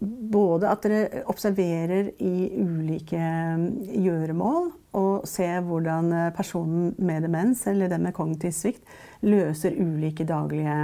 både 0.03 0.71
at 0.71 0.83
dere 0.87 1.23
observerer 1.31 2.11
i 2.25 2.49
ulike 2.59 3.21
mm, 3.21 3.67
gjøremål 4.03 4.71
og 4.99 5.29
ser 5.29 5.63
hvordan 5.67 6.11
eh, 6.17 6.33
personen 6.35 6.91
med 6.99 7.27
demens 7.27 7.63
eller 7.71 7.91
den 7.93 8.03
med 8.07 8.17
kognitiv 8.17 8.55
svikt 8.57 8.83
løser 9.23 9.79
ulike 9.79 10.27
daglige 10.29 10.77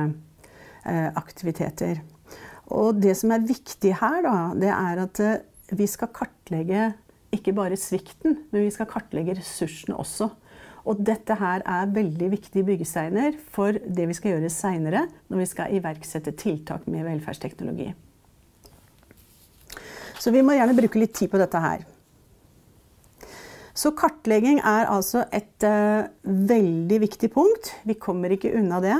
eh, 0.86 1.10
aktiviteter. 1.18 2.02
Og 2.68 3.00
det 3.02 3.16
som 3.18 3.32
er 3.34 3.46
viktig 3.48 3.96
her, 3.98 4.22
da, 4.24 4.36
det 4.54 4.72
er 4.74 5.04
at 5.08 5.22
eh, 5.24 5.44
vi 5.74 5.88
skal 5.90 6.12
kartlegge 6.14 6.92
ikke 7.34 7.52
bare 7.56 7.76
svikten, 7.76 8.44
men 8.52 8.64
vi 8.64 8.72
skal 8.72 8.88
kartlegge 8.88 9.36
ressursene 9.36 9.98
også. 9.98 10.30
Og 10.88 11.00
dette 11.04 11.34
her 11.36 11.60
er 11.68 11.90
veldig 11.92 12.30
viktige 12.32 12.64
byggesteiner 12.64 13.34
for 13.52 13.76
det 13.76 14.06
vi 14.08 14.16
skal 14.16 14.36
gjøre 14.36 14.52
seinere 14.52 15.08
når 15.28 15.42
vi 15.42 15.48
skal 15.50 15.74
iverksette 15.76 16.32
tiltak 16.38 16.86
med 16.88 17.04
velferdsteknologi. 17.04 17.90
Så 20.18 20.34
vi 20.34 20.42
må 20.42 20.56
gjerne 20.56 20.76
bruke 20.76 21.00
litt 21.00 21.14
tid 21.16 21.30
på 21.32 21.40
dette 21.40 21.62
her. 21.62 21.86
Så 23.78 23.92
kartlegging 23.94 24.58
er 24.58 24.88
altså 24.90 25.22
et 25.34 25.62
uh, 25.62 26.08
veldig 26.24 26.98
viktig 27.04 27.30
punkt. 27.30 27.70
Vi 27.86 27.94
kommer 28.00 28.32
ikke 28.34 28.50
unna 28.58 28.80
det. 28.82 28.96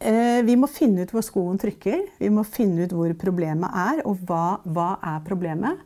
Uh, 0.00 0.40
vi 0.46 0.54
må 0.54 0.70
finne 0.70 1.02
ut 1.02 1.14
hvor 1.14 1.26
skoen 1.26 1.58
trykker. 1.58 2.04
Vi 2.22 2.30
må 2.30 2.46
finne 2.46 2.86
ut 2.86 2.94
hvor 2.94 3.14
problemet 3.18 3.74
er, 3.74 4.04
og 4.06 4.22
hva, 4.28 4.60
hva 4.70 4.92
er 5.16 5.24
problemet. 5.26 5.82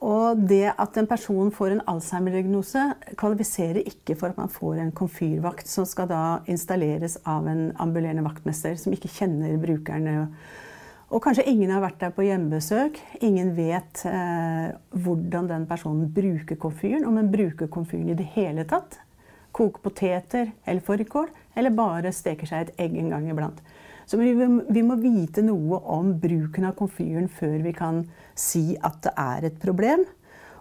Og 0.00 0.40
det 0.48 0.72
at 0.72 0.96
en 0.96 1.06
person 1.06 1.50
får 1.52 1.74
en 1.74 1.82
Alzheimer-diagnose, 1.92 2.86
kvalifiserer 3.20 3.84
ikke 3.84 4.16
for 4.16 4.32
at 4.32 4.40
man 4.40 4.50
får 4.50 4.80
en 4.80 4.94
komfyrvakt 4.96 5.68
som 5.68 5.84
skal 5.86 6.08
da 6.10 6.22
installeres 6.50 7.18
av 7.28 7.46
en 7.50 7.68
ambulerende 7.84 8.24
vaktmester 8.24 8.78
som 8.80 8.96
ikke 8.96 9.12
kjenner 9.12 9.60
brukerne 9.60 10.14
og 11.10 11.22
kanskje 11.24 11.48
ingen 11.50 11.72
har 11.74 11.82
vært 11.82 11.98
der 11.98 12.12
på 12.14 12.22
hjemmebesøk. 12.22 12.98
Ingen 13.26 13.50
vet 13.56 14.04
eh, 14.06 14.70
hvordan 14.94 15.48
den 15.50 15.66
personen 15.66 16.06
bruker 16.14 16.58
komfyren. 16.60 17.06
Om 17.08 17.18
den 17.18 17.30
bruker 17.32 17.70
komfyren 17.72 18.12
i 18.12 18.18
det 18.18 18.28
hele 18.36 18.62
tatt. 18.70 19.00
Koker 19.50 19.82
poteter 19.82 20.52
eller 20.62 20.84
fårikål, 20.86 21.26
eller 21.58 21.74
bare 21.74 22.14
steker 22.14 22.46
seg 22.46 22.68
et 22.68 22.84
egg 22.86 22.94
en 23.00 23.10
gang 23.10 23.26
iblant. 23.26 23.58
Så 24.06 24.18
vi, 24.20 24.30
vi, 24.34 24.82
må 24.86 24.96
vite 25.02 25.42
noe 25.42 25.82
om 25.90 26.14
bruken 26.22 26.68
av 26.70 26.76
komfyren 26.78 27.26
før 27.30 27.58
vi 27.66 27.74
kan 27.74 28.04
si 28.38 28.76
at 28.78 29.02
det 29.02 29.16
er 29.18 29.50
et 29.50 29.60
problem. 29.62 30.06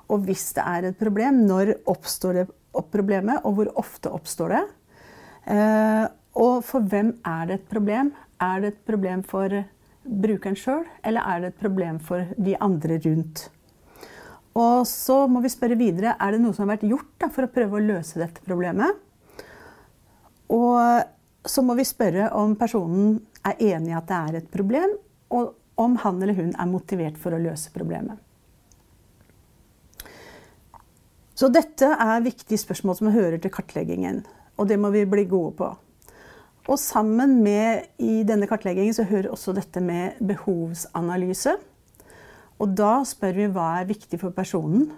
Og 0.09 0.25
hvis 0.25 0.49
det 0.57 0.65
er 0.65 0.89
et 0.89 0.97
problem, 0.97 1.43
når 1.45 1.75
oppstår 1.89 2.41
det 2.41 2.49
opp 2.77 2.89
problemet, 2.93 3.45
og 3.45 3.57
hvor 3.57 3.69
ofte 3.77 4.09
oppstår 4.13 4.57
det? 4.57 4.67
Eh, 5.53 6.05
og 6.41 6.61
for 6.65 6.85
hvem 6.89 7.19
er 7.25 7.49
det 7.49 7.59
et 7.59 7.69
problem? 7.69 8.15
Er 8.41 8.61
det 8.63 8.73
et 8.73 8.87
problem 8.89 9.21
for 9.29 9.53
brukeren 10.03 10.57
sjøl, 10.57 10.85
eller 11.05 11.25
er 11.25 11.41
det 11.41 11.53
et 11.53 11.61
problem 11.61 11.99
for 12.03 12.29
de 12.37 12.55
andre 12.61 12.99
rundt? 13.03 13.49
Og 14.59 14.87
så 14.89 15.21
må 15.29 15.43
vi 15.43 15.51
spørre 15.51 15.77
videre 15.79 16.15
er 16.19 16.33
det 16.33 16.41
noe 16.43 16.55
som 16.55 16.65
har 16.65 16.75
vært 16.75 16.89
gjort 16.89 17.11
da, 17.21 17.29
for 17.31 17.45
å 17.45 17.53
prøve 17.53 17.77
å 17.77 17.85
løse 17.85 18.19
dette 18.19 18.43
problemet. 18.45 18.97
Og 20.49 21.47
så 21.49 21.63
må 21.63 21.75
vi 21.77 21.85
spørre 21.87 22.31
om 22.35 22.55
personen 22.59 23.19
er 23.45 23.61
enig 23.75 23.93
i 23.93 23.97
at 23.97 24.09
det 24.09 24.17
er 24.17 24.39
et 24.41 24.49
problem, 24.51 24.97
og 25.29 25.53
om 25.79 25.95
han 26.03 26.17
eller 26.19 26.35
hun 26.35 26.51
er 26.51 26.67
motivert 26.67 27.19
for 27.21 27.35
å 27.35 27.41
løse 27.41 27.71
problemet. 27.71 28.17
Så 31.39 31.47
dette 31.53 31.87
er 31.87 32.25
viktige 32.25 32.59
spørsmål 32.59 32.97
som 32.97 33.13
hører 33.13 33.39
til 33.39 33.53
kartleggingen, 33.53 34.25
og 34.59 34.67
det 34.67 34.75
må 34.81 34.89
vi 34.91 35.05
bli 35.07 35.23
gode 35.29 35.53
på. 35.55 35.69
Og 36.69 36.77
sammen 36.77 37.39
med 37.41 37.87
i 37.97 38.21
denne 38.27 38.47
kartleggingen 38.49 38.93
så 38.93 39.07
hører 39.09 39.31
også 39.33 39.55
dette 39.57 39.81
med 39.81 40.19
behovsanalyse. 40.21 41.55
Og 42.59 42.73
da 42.77 42.99
spør 43.07 43.37
vi 43.37 43.47
hva 43.55 43.69
er 43.79 43.89
viktig 43.89 44.19
for 44.21 44.35
personen. 44.35 44.91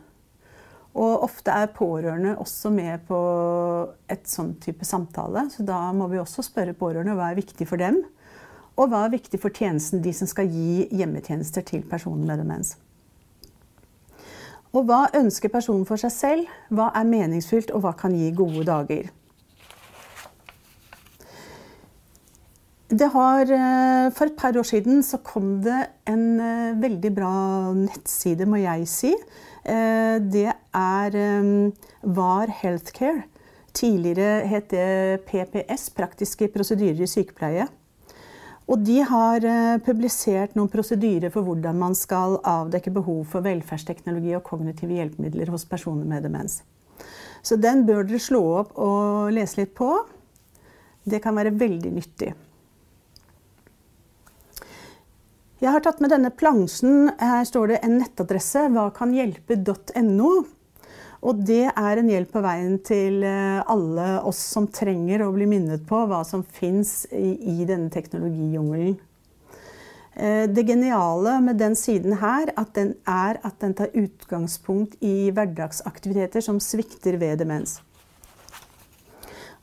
Og 0.91 1.23
ofte 1.23 1.53
er 1.55 1.71
pårørende 1.71 2.33
også 2.41 2.73
med 2.75 3.05
på 3.07 3.19
et 4.11 4.27
sånn 4.27 4.57
type 4.59 4.83
samtale. 4.83 5.45
Så 5.53 5.63
da 5.63 5.79
må 5.95 6.09
vi 6.11 6.19
også 6.19 6.43
spørre 6.43 6.75
pårørende 6.75 7.15
hva 7.15 7.29
er 7.31 7.39
viktig 7.39 7.69
for 7.69 7.79
dem. 7.79 8.01
Og 8.75 8.91
hva 8.91 9.05
er 9.05 9.15
viktig 9.15 9.39
for 9.39 9.55
tjenesten, 9.55 10.03
de 10.03 10.11
som 10.15 10.27
skal 10.27 10.51
gi 10.51 10.89
hjemmetjenester 10.91 11.63
til 11.67 11.85
personen 11.87 12.27
med 12.27 12.41
demens. 12.41 12.75
Og 14.75 14.87
hva 14.87 15.05
ønsker 15.15 15.51
personen 15.51 15.87
for 15.87 15.99
seg 15.99 16.11
selv? 16.15 16.51
Hva 16.71 16.89
er 16.95 17.07
meningsfylt, 17.07 17.71
og 17.75 17.83
hva 17.85 17.95
kan 17.95 18.15
gi 18.15 18.31
gode 18.35 18.63
dager? 18.67 19.11
Det 22.91 23.07
har, 23.07 23.47
eh, 23.47 24.09
for 24.11 24.27
et 24.27 24.35
par 24.35 24.57
år 24.59 24.67
siden 24.67 24.99
så 24.99 25.17
kom 25.23 25.61
det 25.63 25.79
en 26.11 26.39
eh, 26.43 26.75
veldig 26.75 27.11
bra 27.15 27.35
nettside, 27.71 28.43
må 28.43 28.59
jeg 28.59 28.87
si. 28.91 29.11
Eh, 29.63 30.17
det 30.19 30.51
er 30.75 31.15
VAR 32.03 32.51
Healthcare. 32.51 33.23
Tidligere 33.71 34.43
het 34.43 34.67
det 34.75 35.23
PPS, 35.23 35.87
Praktiske 35.95 36.51
prosedyrer 36.51 36.99
i 36.99 37.07
sykepleie. 37.07 37.69
Og 38.67 38.83
de 38.83 38.99
har 39.07 39.39
publisert 39.83 40.55
noen 40.55 40.69
prosedyrer 40.71 41.31
for 41.31 41.47
hvordan 41.47 41.79
man 41.79 41.95
skal 41.95 42.37
avdekke 42.43 42.91
behov 42.91 43.23
for 43.31 43.43
velferdsteknologi 43.43 44.35
og 44.35 44.43
kognitive 44.43 44.99
hjelpemidler 44.99 45.49
hos 45.51 45.63
personer 45.65 46.05
med 46.07 46.27
demens. 46.27 46.61
Så 47.41 47.55
den 47.55 47.85
bør 47.87 48.03
dere 48.03 48.19
slå 48.19 48.43
opp 48.59 48.77
og 48.77 49.31
lese 49.31 49.63
litt 49.63 49.75
på. 49.75 49.91
Det 51.07 51.23
kan 51.23 51.35
være 51.39 51.55
veldig 51.55 51.95
nyttig. 51.95 52.35
Jeg 55.61 55.75
har 55.75 55.83
tatt 55.85 55.99
med 56.01 56.09
denne 56.09 56.31
plansjen. 56.33 57.11
Her 57.21 57.43
står 57.45 57.69
det 57.69 57.83
en 57.85 57.99
nettadresse, 57.99 58.63
hvakanhjelpe.no. 58.73 60.31
Og 61.21 61.43
det 61.45 61.67
er 61.69 61.99
en 62.01 62.09
hjelp 62.09 62.31
på 62.33 62.41
veien 62.41 62.79
til 62.81 63.21
eh, 63.21 63.59
alle 63.69 64.07
oss 64.25 64.39
som 64.55 64.65
trenger 64.73 65.21
å 65.21 65.29
bli 65.35 65.45
minnet 65.51 65.83
på 65.85 65.99
hva 66.09 66.23
som 66.25 66.41
fins 66.41 67.03
i, 67.13 67.35
i, 67.37 67.59
denne 67.69 67.93
teknologijungelen. 67.93 68.95
Eh, 70.17 70.47
det 70.49 70.65
geniale 70.65 71.37
med 71.45 71.61
den 71.61 71.77
siden 71.77 72.17
her 72.23 72.49
at 72.57 72.73
den 72.73 72.95
er 73.05 73.37
at 73.45 73.61
den 73.61 73.77
tar 73.77 73.93
utgangspunkt 73.93 74.97
i 75.05 75.29
hverdagsaktiviteter 75.29 76.41
som 76.41 76.57
svikter 76.57 77.21
ved 77.21 77.37
demens. 77.45 77.77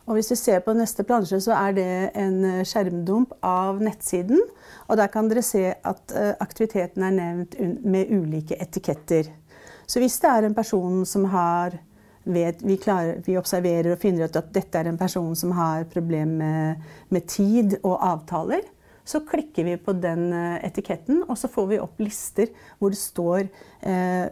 Og 0.09 0.17
hvis 0.17 0.31
vi 0.33 0.39
ser 0.41 0.63
på 0.65 0.73
neste 0.77 1.05
plansje, 1.05 1.41
så 1.45 1.53
er 1.53 1.75
det 1.77 1.89
en 2.17 2.39
eh, 2.49 2.63
skjermdump 2.67 3.35
av 3.45 3.83
nettsiden. 3.85 4.41
Og 4.89 4.97
der 4.97 5.11
kan 5.13 5.29
dere 5.29 5.45
se 5.45 5.67
at 5.69 6.15
eh, 6.17 6.33
aktiviteten 6.41 7.05
er 7.05 7.13
nevnt 7.19 7.59
med 7.85 8.09
ulike 8.15 8.57
etiketter. 8.57 9.29
Så 9.89 10.01
hvis 10.01 10.17
det 10.23 10.33
er 10.33 10.49
en 10.49 10.57
person 10.57 11.05
som 11.09 11.29
har 11.33 11.77
vet, 12.25 12.65
vi, 12.65 12.79
klarer, 12.81 13.21
vi, 13.25 13.37
observerer 13.41 13.93
og 13.93 14.01
finner 14.01 14.29
ut 14.29 14.41
at 14.41 14.51
dette 14.53 14.81
er 14.81 14.89
en 14.89 15.01
person 15.01 15.37
som 15.37 15.53
har 15.57 15.85
problemer 15.93 16.41
med, 16.41 16.91
med, 17.13 17.29
tid 17.29 17.79
og 17.83 17.97
avtaler, 18.01 18.65
så 19.09 19.23
klikker 19.25 19.65
vi 19.65 19.79
på 19.81 19.95
den 19.97 20.31
eh, 20.33 20.59
etiketten, 20.69 21.23
og 21.29 21.37
så 21.41 21.53
får 21.53 21.71
vi 21.71 21.85
opp 21.85 22.01
lister 22.01 22.49
hvor 22.81 22.93
det 22.93 23.01
står 23.01 23.49
Eh, 23.79 24.27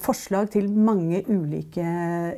forslag 0.00 0.48
til 0.54 0.70
mange 0.72 1.20
ulike 1.28 1.84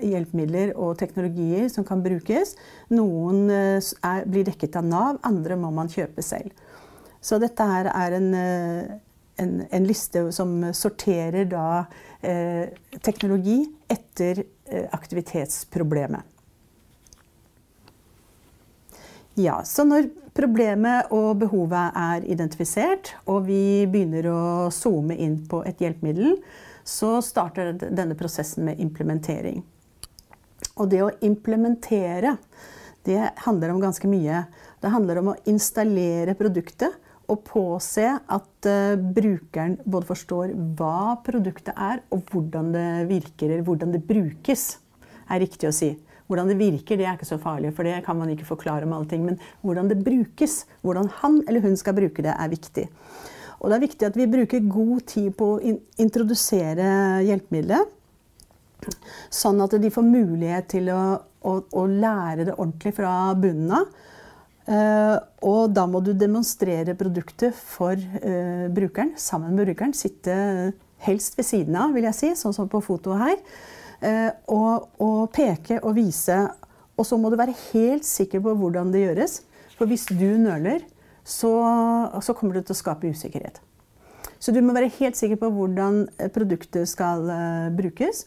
hjelpemidler 0.03 0.73
og 0.75 0.97
teknologier 0.99 1.69
som 1.71 1.87
kan 1.87 2.03
brukes. 2.03 2.57
Noen 2.91 3.47
eh, 3.53 3.79
er, 3.79 4.25
blir 4.27 4.47
dekket 4.49 4.79
av 4.81 4.89
Nav, 4.89 5.21
andre 5.27 5.59
må 5.61 5.71
man 5.75 5.91
kjøpe 5.93 6.25
selv. 6.27 6.51
Så 7.23 7.39
dette 7.43 7.63
her 7.67 7.89
er 7.91 8.17
en, 8.19 8.29
eh, 8.35 8.97
en, 9.43 9.55
en 9.71 9.87
liste 9.87 10.25
som 10.35 10.59
sorterer 10.75 11.49
da, 11.51 11.87
eh, 12.23 12.75
teknologi 13.03 13.61
etter 13.91 14.45
eh, 14.67 14.87
aktivitetsproblemet. 14.91 16.35
Ja, 19.37 19.61
så 19.69 19.85
når 19.85 20.09
problemet 20.37 21.11
og 21.13 21.43
behovet 21.43 21.99
er 21.99 22.25
identifisert, 22.25 23.13
og 23.29 23.45
vi 23.51 23.85
begynner 23.91 24.31
å 24.33 24.45
zoome 24.73 25.17
inn 25.21 25.43
på 25.51 25.61
et 25.69 25.83
hjelpemiddel, 25.83 26.39
så 26.87 27.17
starter 27.25 27.75
denne 27.75 28.15
prosessen 28.19 28.69
med 28.69 28.81
implementering. 28.83 29.65
Og 30.77 30.91
det 30.93 31.03
å 31.03 31.13
implementere, 31.25 32.37
det 33.07 33.21
handler 33.45 33.73
om 33.73 33.83
ganske 33.83 34.09
mye. 34.11 34.45
Det 34.83 34.93
handler 34.93 35.21
om 35.21 35.33
å 35.33 35.39
installere 35.51 36.37
produktet 36.39 36.95
og 37.27 37.43
påse 37.47 38.07
at 38.07 38.69
uh, 38.71 38.95
brukeren 38.95 39.77
både 39.85 40.11
forstår 40.13 40.53
hva 40.79 41.17
produktet 41.27 41.75
er, 41.75 42.05
og 42.15 42.23
hvordan 42.31 42.71
det 42.75 42.89
virker, 43.11 43.51
eller 43.51 43.67
hvordan 43.67 43.95
det 43.97 44.05
brukes, 44.07 44.77
er 45.27 45.43
riktig 45.43 45.71
å 45.71 45.75
si. 45.75 45.91
Hvordan 46.31 46.51
det 46.51 46.59
virker, 46.59 46.99
det 46.99 47.07
er 47.07 47.19
ikke 47.19 47.29
så 47.29 47.39
farlig, 47.43 47.73
for 47.75 47.87
det 47.87 47.99
kan 48.07 48.19
man 48.19 48.31
ikke 48.31 48.47
forklare 48.47 48.87
om 48.87 48.95
alle 48.95 49.11
ting. 49.11 49.27
Men 49.27 49.41
hvordan 49.67 49.91
det 49.91 50.01
brukes, 50.07 50.65
hvordan 50.87 51.11
han 51.21 51.41
eller 51.47 51.63
hun 51.67 51.79
skal 51.79 51.97
bruke 51.99 52.23
det, 52.23 52.35
er 52.35 52.51
viktig. 52.51 52.87
Og 53.61 53.71
det 53.71 53.77
er 53.77 53.85
viktig 53.87 54.09
at 54.09 54.19
vi 54.19 54.29
bruker 54.31 54.67
god 54.71 55.07
tid 55.09 55.31
på 55.37 55.53
å 55.57 55.77
introdusere 56.03 57.23
hjelpemiddelet. 57.27 57.93
Sånn 59.33 59.63
at 59.65 59.75
de 59.81 59.91
får 59.93 60.05
mulighet 60.05 60.69
til 60.75 60.91
å, 60.93 61.03
å, 61.41 61.55
å 61.65 61.87
lære 61.89 62.49
det 62.49 62.57
ordentlig 62.59 62.93
fra 62.99 63.15
bunnen 63.39 63.73
av. 63.79 63.89
Uh, 64.67 65.15
og 65.47 65.71
da 65.77 65.85
må 65.87 66.01
du 66.03 66.11
demonstrere 66.19 66.97
produktet 66.99 67.55
for 67.55 67.95
uh, 67.95 68.67
brukeren, 68.75 69.13
sammen 69.19 69.55
med 69.55 69.69
brukeren. 69.69 69.95
Sitte 69.95 70.35
helst 71.07 71.39
ved 71.39 71.47
siden 71.47 71.79
av, 71.79 71.95
vil 71.95 72.09
jeg 72.09 72.19
si, 72.19 72.33
sånn 72.35 72.55
som 72.57 72.71
på 72.71 72.83
fotoet 72.83 73.23
her. 73.23 73.37
Uh, 74.03 74.31
og, 74.53 74.89
og, 74.99 75.21
peke 75.35 75.79
og 75.83 75.95
vise. 75.97 76.41
Og 76.99 77.07
så 77.07 77.19
må 77.21 77.31
du 77.31 77.39
være 77.39 77.55
helt 77.71 78.07
sikker 78.09 78.43
på 78.43 78.57
hvordan 78.59 78.91
det 78.93 79.05
gjøres. 79.05 79.41
For 79.79 79.89
hvis 79.89 80.09
du 80.11 80.29
nøler, 80.41 80.83
så, 81.27 81.55
så 82.23 82.35
kommer 82.39 82.55
det 82.55 82.69
til 82.69 82.77
å 82.77 82.79
skape 82.79 83.11
usikkerhet. 83.11 83.59
Så 84.39 84.53
du 84.55 84.61
må 84.63 84.75
være 84.77 84.93
helt 84.99 85.19
sikker 85.19 85.41
på 85.41 85.51
hvordan 85.51 86.05
eh, 86.21 86.31
produktet 86.33 86.87
skal 86.91 87.25
uh, 87.27 87.73
brukes. 87.75 88.25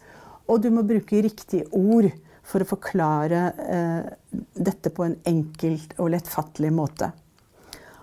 Og 0.49 0.59
du 0.63 0.71
må 0.73 0.83
bruke 0.87 1.21
riktige 1.23 1.69
ord 1.77 2.09
for 2.49 2.65
å 2.65 2.67
forklare 2.67 3.43
uh, 3.55 4.39
dette 4.57 4.91
på 4.91 5.05
en 5.05 5.15
enkelt 5.29 5.93
og 6.01 6.11
lettfattelig 6.15 6.73
måte. 6.75 7.11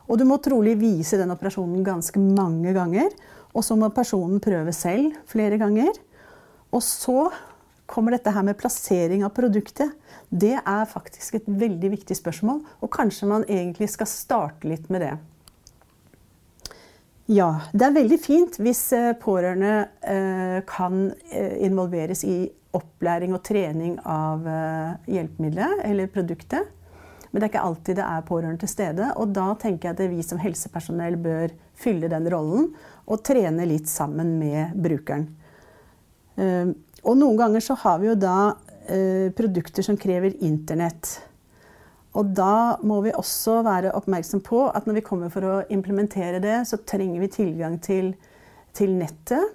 Og 0.07 0.21
du 0.21 0.25
må 0.29 0.39
trolig 0.39 0.77
vise 0.79 1.19
den 1.19 1.35
operasjonen 1.35 1.83
ganske 1.85 2.23
mange 2.23 2.73
ganger. 2.77 3.11
Og 3.57 3.65
så 3.67 3.77
må 3.77 3.91
personen 3.93 4.41
prøve 4.41 4.73
selv 4.77 5.17
flere 5.29 5.59
ganger. 5.61 5.99
Og 6.71 6.83
så 6.85 7.27
kommer 7.87 8.17
dette 8.17 8.33
her 8.35 8.45
med 8.47 8.59
plassering 8.59 9.25
av 9.27 9.35
produktet. 9.37 9.95
Det 10.29 10.57
er 10.59 10.91
faktisk 10.91 11.39
et 11.39 11.49
veldig 11.49 11.93
viktig 11.95 12.19
spørsmål, 12.19 12.61
og 12.83 12.93
kanskje 12.93 13.31
man 13.31 13.47
egentlig 13.49 13.89
skal 13.95 14.11
starte 14.11 14.69
litt 14.69 14.91
med 14.93 15.07
det. 15.07 15.15
Ja, 17.27 17.49
det 17.75 17.89
er 17.89 17.97
veldig 17.97 18.17
fint 18.23 18.57
hvis 18.63 18.85
eh, 18.95 19.11
pårørende 19.19 19.89
eh, 20.07 20.61
kan 20.69 21.09
eh, 21.35 21.57
involveres 21.67 22.23
i 22.23 22.45
opplæring 22.77 23.33
og 23.35 23.41
trening 23.47 23.97
av 24.05 24.45
hjelpemiddelet 25.09 25.81
eller 25.89 26.11
produktet. 26.13 26.69
Men 27.31 27.41
det 27.41 27.47
er 27.47 27.51
ikke 27.55 27.63
alltid 27.65 27.97
det 27.97 28.05
er 28.05 28.27
pårørende 28.29 28.61
til 28.61 28.69
stede. 28.71 29.07
Og 29.17 29.33
da 29.33 29.47
tenker 29.59 29.89
jeg 29.89 29.97
at 29.97 30.13
vi 30.13 30.27
som 30.27 30.43
helsepersonell 30.43 31.17
bør 31.25 31.55
fylle 31.81 32.11
den 32.13 32.29
rollen 32.31 32.69
og 33.09 33.25
trene 33.25 33.65
litt 33.65 33.89
sammen 33.89 34.35
med 34.37 34.77
brukeren. 34.85 35.25
Og 37.07 37.15
noen 37.19 37.39
ganger 37.39 37.63
så 37.63 37.77
har 37.79 38.01
vi 38.03 38.11
jo 38.11 38.17
da 38.19 38.39
eh, 38.91 39.33
produkter 39.37 39.87
som 39.87 39.99
krever 40.01 40.35
internett. 40.45 41.13
Og 42.17 42.33
da 42.35 42.79
må 42.87 43.03
vi 43.05 43.13
også 43.15 43.61
være 43.67 43.93
oppmerksom 43.99 44.41
på 44.45 44.65
at 44.71 44.89
når 44.89 44.99
vi 44.99 45.05
kommer 45.05 45.33
for 45.33 45.45
å 45.45 45.59
implementere 45.73 46.41
det, 46.43 46.63
så 46.69 46.81
trenger 46.81 47.21
vi 47.23 47.33
tilgang 47.33 47.77
til, 47.85 48.15
til 48.75 48.97
nettet. 48.97 49.53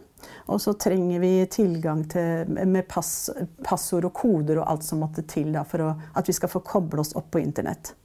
Og 0.54 0.62
så 0.62 0.76
trenger 0.78 1.24
vi 1.24 1.32
tilgang 1.50 2.04
til, 2.10 2.52
med 2.54 2.86
pass, 2.90 3.32
passord 3.66 4.06
og 4.12 4.14
koder 4.14 4.62
og 4.62 4.68
alt 4.70 4.86
som 4.86 5.02
måtte 5.02 5.26
til 5.26 5.50
da, 5.56 5.66
for 5.66 5.88
å, 5.88 5.90
at 6.14 6.30
vi 6.30 6.36
skal 6.38 6.52
få 6.52 6.62
koble 6.66 7.02
oss 7.02 7.16
opp 7.18 7.32
på 7.34 7.42
internett. 7.42 7.96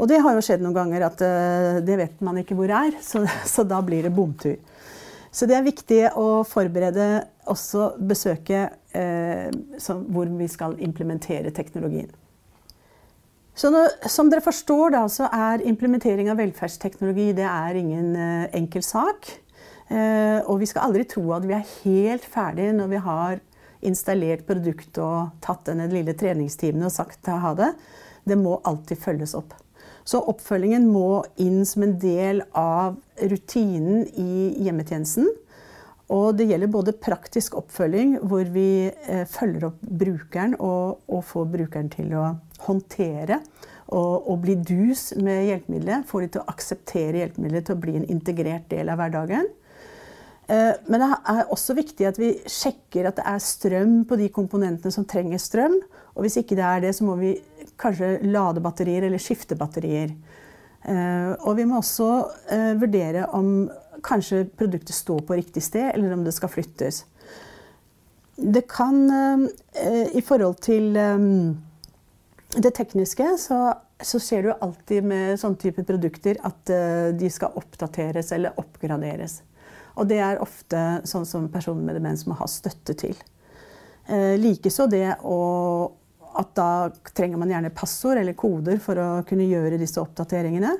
Og 0.00 0.08
det 0.08 0.22
har 0.24 0.32
jo 0.32 0.40
skjedd 0.44 0.64
noen 0.64 0.78
ganger 0.78 1.04
at 1.10 1.20
uh, 1.20 1.80
det 1.84 1.98
vet 2.00 2.22
man 2.24 2.40
ikke 2.40 2.56
hvor 2.56 2.72
er, 2.72 2.96
så, 3.04 3.26
så 3.44 3.66
da 3.68 3.82
blir 3.84 4.08
det 4.08 4.14
bomtur. 4.16 4.56
Så 5.30 5.46
det 5.46 5.54
er 5.56 5.66
viktig 5.66 6.00
å 6.18 6.42
forberede 6.48 7.06
også 7.50 7.92
besøket 8.02 8.96
eh, 8.98 9.46
som, 9.78 10.02
hvor 10.10 10.30
vi 10.40 10.48
skal 10.50 10.74
implementere 10.82 11.52
teknologien. 11.54 12.10
Nå, 13.60 13.82
som 14.08 14.30
dere 14.32 14.42
forstår, 14.42 14.94
da, 14.94 15.04
så 15.12 15.28
er 15.30 15.66
implementering 15.68 16.30
av 16.32 16.38
velferdsteknologi 16.40 17.30
det 17.36 17.46
er 17.46 17.78
ingen 17.78 18.14
eh, 18.16 18.48
enkel 18.56 18.82
sak. 18.86 19.28
Eh, 19.90 20.40
og 20.46 20.60
vi 20.62 20.68
skal 20.70 20.88
aldri 20.88 21.04
tro 21.10 21.24
at 21.36 21.46
vi 21.46 21.56
er 21.56 21.72
helt 21.82 22.26
ferdige 22.26 22.74
når 22.78 22.92
vi 22.92 23.04
har 23.06 23.40
installert 23.86 24.44
produktet 24.48 25.00
og 25.02 25.34
tatt 25.44 25.66
denne 25.70 25.88
lille 25.90 26.14
treningstimen 26.18 26.86
og 26.86 26.94
sagt 26.94 27.30
ha 27.30 27.52
det. 27.58 27.72
Det 28.28 28.38
må 28.38 28.58
alltid 28.68 29.00
følges 29.00 29.34
opp. 29.38 29.54
Så 30.08 30.22
oppfølgingen 30.30 30.88
må 30.90 31.22
inn 31.40 31.62
som 31.68 31.84
en 31.86 31.96
del 32.00 32.42
av 32.56 32.96
rutinen 33.30 34.06
i 34.18 34.50
hjemmetjenesten. 34.64 35.28
Og 36.10 36.34
det 36.38 36.48
gjelder 36.50 36.72
både 36.72 36.96
praktisk 36.98 37.54
oppfølging, 37.60 38.16
hvor 38.26 38.48
vi 38.50 38.90
eh, 38.90 39.26
følger 39.30 39.68
opp 39.68 39.78
brukeren 39.80 40.56
og, 40.58 41.04
og, 41.06 41.22
får 41.28 41.46
brukeren 41.52 41.90
til 41.92 42.16
å 42.18 42.24
håndtere 42.66 43.38
og, 43.94 44.26
og 44.26 44.40
bli 44.42 44.56
dus 44.58 45.12
med 45.22 45.46
hjelpemiddelet. 45.46 46.08
Få 46.10 46.24
de 46.24 46.32
til 46.34 46.42
å 46.42 46.50
akseptere 46.50 47.22
hjelpemiddelet 47.22 47.68
til 47.68 47.78
å 47.78 47.82
bli 47.84 47.94
en 48.00 48.08
integrert 48.10 48.66
del 48.72 48.90
av 48.90 48.98
hverdagen. 48.98 49.46
Eh, 50.50 50.72
men 50.90 51.02
det 51.02 51.08
er 51.32 51.52
også 51.54 51.76
viktig 51.78 52.08
at 52.08 52.18
vi 52.20 52.32
sjekker 52.50 53.08
at 53.08 53.20
det 53.20 53.26
er 53.30 53.42
strøm 53.44 54.00
på 54.08 54.18
de 54.20 54.30
komponentene 54.34 54.94
som 54.94 55.06
trenger 55.08 55.42
strøm. 55.42 55.78
Og 56.16 56.26
hvis 56.26 56.40
ikke 56.40 56.58
det 56.58 56.66
er 56.66 56.82
det, 56.86 56.94
så 56.96 57.06
må 57.06 57.16
vi 57.20 57.36
kanskje 57.80 58.18
lade 58.26 58.62
batterier 58.64 59.06
eller 59.06 59.22
skifte 59.22 59.58
batterier. 59.58 60.12
Eh, 60.80 61.30
og 61.38 61.54
vi 61.58 61.68
må 61.68 61.80
også 61.80 62.10
vurdere 62.80 63.28
om 63.36 63.68
kanskje 64.04 64.46
produktet 64.56 64.96
står 64.96 65.22
på 65.28 65.36
riktig 65.36 65.62
sted, 65.62 65.92
eller 65.94 66.14
om 66.16 66.24
det 66.24 66.32
skal 66.34 66.52
flyttes. 66.52 67.04
Det 68.40 68.64
kan 68.72 69.02
eh, 69.12 70.16
I 70.16 70.22
forhold 70.24 70.62
til 70.64 70.96
eh, 70.96 71.28
det 72.56 72.74
tekniske 72.74 73.36
så 73.38 73.60
så 74.02 74.20
ser 74.20 74.42
du 74.42 74.52
alltid 74.52 75.04
med 75.04 75.40
sånne 75.40 75.60
type 75.60 75.84
produkter 75.84 76.38
at 76.46 76.72
eh, 76.72 77.10
de 77.16 77.30
skal 77.32 77.56
oppdateres 77.60 78.32
eller 78.32 78.56
oppgraderes. 78.60 79.40
Og 80.00 80.08
det 80.08 80.20
er 80.24 80.40
ofte 80.40 80.80
sånn 81.08 81.26
som 81.28 81.50
personer 81.52 81.84
med 81.84 81.98
demens 81.98 82.24
må 82.28 82.36
ha 82.38 82.48
støtte 82.48 82.96
til. 82.98 83.16
Eh, 84.08 84.36
Likeså 84.40 84.88
det 84.90 85.18
å 85.28 85.40
at 86.40 86.52
da 86.54 86.70
trenger 87.16 87.40
man 87.40 87.50
gjerne 87.50 87.72
passord 87.74 88.20
eller 88.20 88.36
koder 88.38 88.78
for 88.82 88.98
å 89.02 89.08
kunne 89.26 89.48
gjøre 89.50 89.80
disse 89.80 90.00
oppdateringene. 90.00 90.76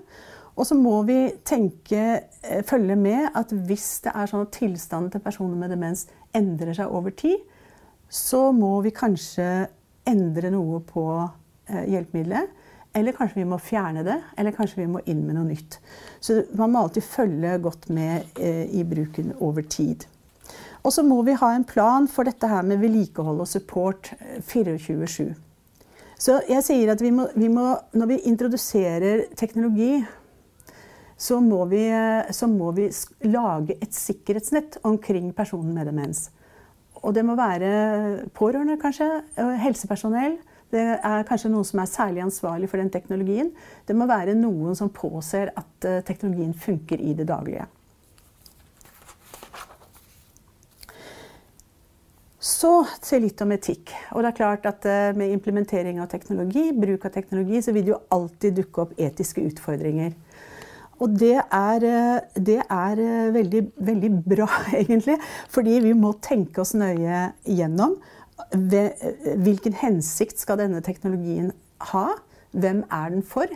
Og 0.55 0.67
så 0.69 0.77
må 0.79 1.01
vi 1.09 1.19
tenke, 1.47 2.23
eh, 2.43 2.63
følge 2.63 2.97
med 2.97 3.31
at 3.35 3.51
hvis 3.51 4.03
det 4.05 4.13
er 4.15 4.31
sånn 4.31 4.47
at 4.47 4.53
tilstanden 4.53 5.11
til 5.11 5.25
personer 5.25 5.57
med 5.57 5.71
demens 5.71 6.07
endrer 6.35 6.75
seg 6.77 6.91
over 6.91 7.11
tid, 7.11 7.39
så 8.09 8.51
må 8.53 8.81
vi 8.83 8.91
kanskje 8.91 9.69
endre 10.07 10.51
noe 10.51 10.81
på 10.81 11.05
eh, 11.69 11.87
hjelpemiddelet. 11.91 12.51
Eller 12.93 13.15
kanskje 13.15 13.39
vi 13.39 13.51
må 13.51 13.59
fjerne 13.63 14.03
det, 14.07 14.17
eller 14.39 14.55
kanskje 14.55 14.81
vi 14.83 14.89
må 14.91 15.03
inn 15.07 15.23
med 15.27 15.37
noe 15.39 15.47
nytt. 15.47 15.79
Så 16.19 16.41
man 16.59 16.73
må 16.73 16.83
alltid 16.85 17.07
følge 17.07 17.59
godt 17.63 17.87
med 17.95 18.41
eh, 18.41 18.65
i 18.75 18.83
bruken 18.87 19.31
over 19.39 19.63
tid. 19.63 20.09
Og 20.83 20.95
så 20.95 21.05
må 21.07 21.21
vi 21.23 21.37
ha 21.39 21.53
en 21.55 21.67
plan 21.69 22.09
for 22.11 22.27
dette 22.27 22.49
her 22.51 22.65
med 22.67 22.81
vedlikehold 22.83 23.45
og 23.45 23.49
support 23.49 24.11
24-7. 24.49 25.29
Eh, 25.29 25.37
så 26.21 26.41
jeg 26.51 26.65
sier 26.67 26.91
at 26.93 27.01
vi 27.01 27.13
må, 27.15 27.29
vi 27.39 27.49
må, 27.49 27.71
når 27.97 28.11
vi 28.11 28.19
introduserer 28.29 29.29
teknologi, 29.39 30.01
så 31.21 31.39
må, 31.45 31.63
vi, 31.69 31.85
så 32.33 32.49
må 32.49 32.73
vi 32.77 32.89
lage 33.29 33.77
et 33.81 33.95
sikkerhetsnett 33.95 34.81
omkring 34.89 35.31
personen 35.37 35.73
med 35.77 35.89
demens. 35.89 36.31
Og 37.01 37.15
det 37.17 37.25
må 37.25 37.37
være 37.39 38.27
pårørende, 38.37 38.77
kanskje, 38.81 39.09
helsepersonell, 39.63 40.39
det 40.71 40.87
er 41.03 41.27
kanskje 41.27 41.51
noen 41.51 41.67
som 41.67 41.83
er 41.83 41.91
særlig 41.91 42.23
ansvarlig 42.23 42.71
for 42.71 42.79
den 42.79 42.93
teknologien. 42.95 43.51
Det 43.87 43.97
må 43.97 44.07
være 44.11 44.37
noen 44.39 44.77
som 44.79 44.93
påser 44.95 45.51
at 45.59 45.87
eh, 45.89 46.03
teknologien 46.07 46.55
funker 46.55 47.03
i 47.03 47.15
det 47.19 47.27
daglige. 47.31 47.67
Så 52.41 52.71
til 53.05 53.27
litt 53.27 53.43
om 53.43 53.51
etikk. 53.53 53.91
Og 54.15 54.23
det 54.23 54.31
er 54.31 54.39
klart 54.39 54.69
at 54.71 54.87
eh, 54.89 55.11
Med 55.17 55.35
implementering 55.35 55.99
av 56.01 56.09
teknologi, 56.13 56.71
bruk 56.73 57.05
av 57.09 57.15
teknologi, 57.19 57.63
så 57.63 57.75
vil 57.75 57.89
det 57.89 57.95
jo 57.97 58.03
alltid 58.15 58.61
dukke 58.63 58.87
opp 58.87 58.95
etiske 59.01 59.43
utfordringer. 59.51 60.15
Og 61.01 61.19
det 61.19 61.35
er, 61.41 61.89
eh, 61.89 62.39
det 62.39 62.61
er 62.63 63.05
veldig, 63.35 63.67
veldig 63.91 64.15
bra, 64.23 64.49
egentlig. 64.85 65.19
Fordi 65.51 65.81
vi 65.83 65.99
må 65.99 66.15
tenke 66.23 66.63
oss 66.63 66.77
nøye 66.79 67.27
gjennom 67.43 67.99
hvilken 68.53 69.77
hensikt 69.81 70.41
skal 70.41 70.61
denne 70.61 70.83
teknologien 70.85 71.53
ha? 71.93 72.07
Hvem 72.51 72.85
er 72.91 73.13
den 73.13 73.23
for? 73.23 73.51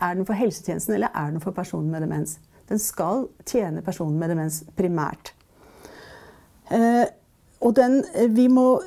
Er 0.00 0.14
den 0.16 0.26
for 0.26 0.38
helsetjenesten, 0.38 0.94
eller 0.94 1.12
er 1.14 1.30
den 1.30 1.42
for 1.44 1.54
personen 1.56 1.90
med 1.92 2.02
demens? 2.04 2.38
Den 2.68 2.78
skal 2.78 3.26
tjene 3.46 3.82
personen 3.82 4.18
med 4.18 4.30
demens 4.32 4.62
primært. 4.78 5.34
Eh, 6.70 7.06
og 7.60 7.76
den, 7.76 8.04
vi 8.32 8.46
må 8.48 8.80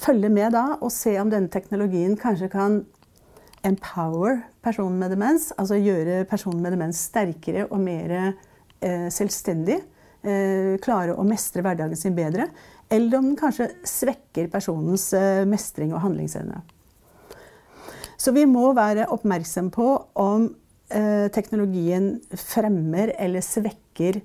følge 0.00 0.30
med 0.32 0.54
da 0.56 0.64
og 0.80 0.92
se 0.94 1.18
om 1.20 1.30
denne 1.32 1.52
teknologien 1.52 2.16
kanskje 2.16 2.48
kan 2.52 2.84
empower 3.64 4.40
personen 4.64 4.98
med 5.00 5.12
demens. 5.12 5.50
Altså 5.58 5.80
gjøre 5.80 6.24
personen 6.28 6.62
med 6.62 6.72
demens 6.72 7.02
sterkere 7.10 7.66
og 7.66 7.82
mer 7.84 8.14
eh, 8.80 9.10
selvstendig. 9.12 9.82
Eh, 10.24 10.78
klare 10.80 11.12
å 11.12 11.24
mestre 11.28 11.60
hverdagen 11.60 11.98
sin 12.00 12.14
bedre. 12.16 12.48
Eller 12.88 13.18
om 13.18 13.26
den 13.28 13.36
kanskje 13.36 13.68
svekker 13.84 14.48
personens 14.52 15.10
eh, 15.12 15.42
mestring 15.48 15.90
og 15.92 16.00
handlingsevne. 16.00 16.62
Så 18.16 18.32
vi 18.32 18.46
må 18.48 18.70
være 18.72 19.10
oppmerksom 19.12 19.68
på 19.74 19.88
om 20.16 20.46
eh, 20.88 21.26
teknologien 21.34 22.14
fremmer 22.40 23.12
eller 23.20 23.44
svekker 23.44 24.22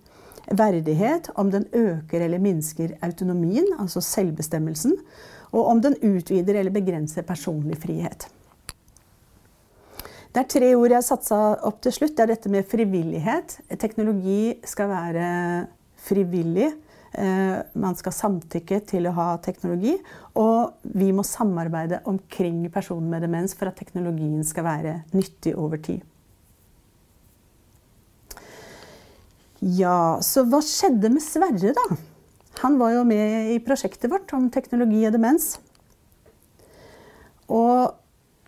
verdighet, 0.56 1.28
om 1.36 1.52
den 1.52 1.66
øker 1.76 2.24
eller 2.24 2.40
minsker 2.42 2.96
autonomien, 3.06 3.68
altså 3.76 4.00
selvbestemmelsen, 4.02 4.96
og 5.52 5.68
om 5.68 5.82
den 5.84 5.98
utvider 6.00 6.62
eller 6.62 6.74
begrenser 6.74 7.28
personlig 7.28 7.76
frihet. 7.84 8.30
Det 10.30 10.46
er 10.46 10.48
tre 10.54 10.72
ord 10.78 10.94
jeg 10.94 11.00
har 11.02 11.06
satsa 11.06 11.42
opp 11.68 11.82
til 11.84 11.92
slutt. 11.92 12.16
Det 12.16 12.24
er 12.24 12.32
dette 12.36 12.54
med 12.54 12.68
frivillighet. 12.70 13.58
Teknologi 13.82 14.56
skal 14.70 14.92
være 14.94 15.28
frivillig. 16.06 16.72
Eh, 17.14 17.58
man 17.74 17.98
skal 17.98 18.14
samtykke 18.14 18.82
til 18.90 19.10
å 19.10 19.16
ha 19.18 19.30
teknologi. 19.44 19.96
Og 20.40 20.78
vi 20.84 21.10
må 21.16 21.26
samarbeide 21.28 22.04
omkring 22.10 22.62
personen 22.74 23.10
med 23.12 23.26
demens 23.26 23.56
for 23.58 23.72
at 23.72 23.80
teknologien 23.80 24.44
skal 24.48 24.68
være 24.68 24.96
nyttig 25.16 25.56
over 25.58 25.82
tid. 25.82 26.06
Ja, 29.60 30.20
så 30.24 30.46
hva 30.48 30.62
skjedde 30.64 31.12
med 31.12 31.24
Sverre, 31.26 31.74
da? 31.76 31.88
Han 32.62 32.78
var 32.80 32.94
jo 32.94 33.08
med 33.08 33.52
i 33.54 33.58
prosjektet 33.64 34.12
vårt 34.12 34.32
om 34.36 34.48
teknologi 34.52 35.02
og 35.08 35.16
demens. 35.16 35.58
Og 37.50 37.98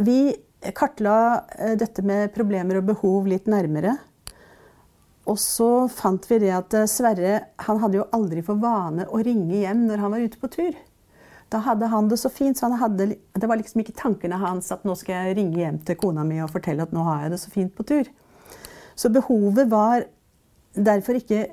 vi 0.02 0.32
kartla 0.78 1.16
eh, 1.58 1.76
dette 1.80 2.04
med 2.06 2.32
problemer 2.36 2.80
og 2.80 2.88
behov 2.92 3.30
litt 3.30 3.50
nærmere. 3.52 3.98
Og 5.32 5.39
så 5.39 5.88
fant 5.91 6.26
vi 6.28 6.41
det 6.44 6.52
at 6.56 6.76
eh, 6.76 6.89
Sverre 6.89 7.36
han 7.67 7.82
hadde 7.82 8.02
jo 8.02 8.08
aldri 8.15 8.44
for 8.46 8.60
vane 8.62 9.08
å 9.08 9.22
ringe 9.24 9.62
hjem 9.63 9.86
når 9.88 10.04
han 10.04 10.15
var 10.15 10.26
ute 10.26 10.41
på 10.41 10.50
tur. 10.52 10.74
Da 11.52 11.60
hadde 11.65 11.89
han 11.91 12.08
det 12.12 12.20
så 12.20 12.32
fint, 12.32 12.60
så 12.60 12.70
hadde, 12.80 13.10
det 13.15 13.48
var 13.48 13.60
liksom 13.60 13.84
ikke 13.84 13.98
tankene 14.00 14.39
hans 14.39 14.72
at 14.72 14.86
nå 14.88 14.96
skal 15.00 15.28
jeg 15.28 15.38
ringe 15.39 15.60
hjem 15.60 15.82
til 15.88 15.98
kona 16.00 16.24
mi 16.28 16.39
og 16.44 16.52
fortelle 16.54 16.86
at 16.88 16.94
nå 16.96 17.04
har 17.08 17.26
jeg 17.26 17.34
det 17.34 17.41
så 17.41 17.52
fint 17.52 17.74
på 17.76 17.88
tur. 17.88 18.12
Så 18.96 19.12
behovet 19.12 19.67
var 19.72 20.06
derfor 20.76 21.20
ikke 21.20 21.50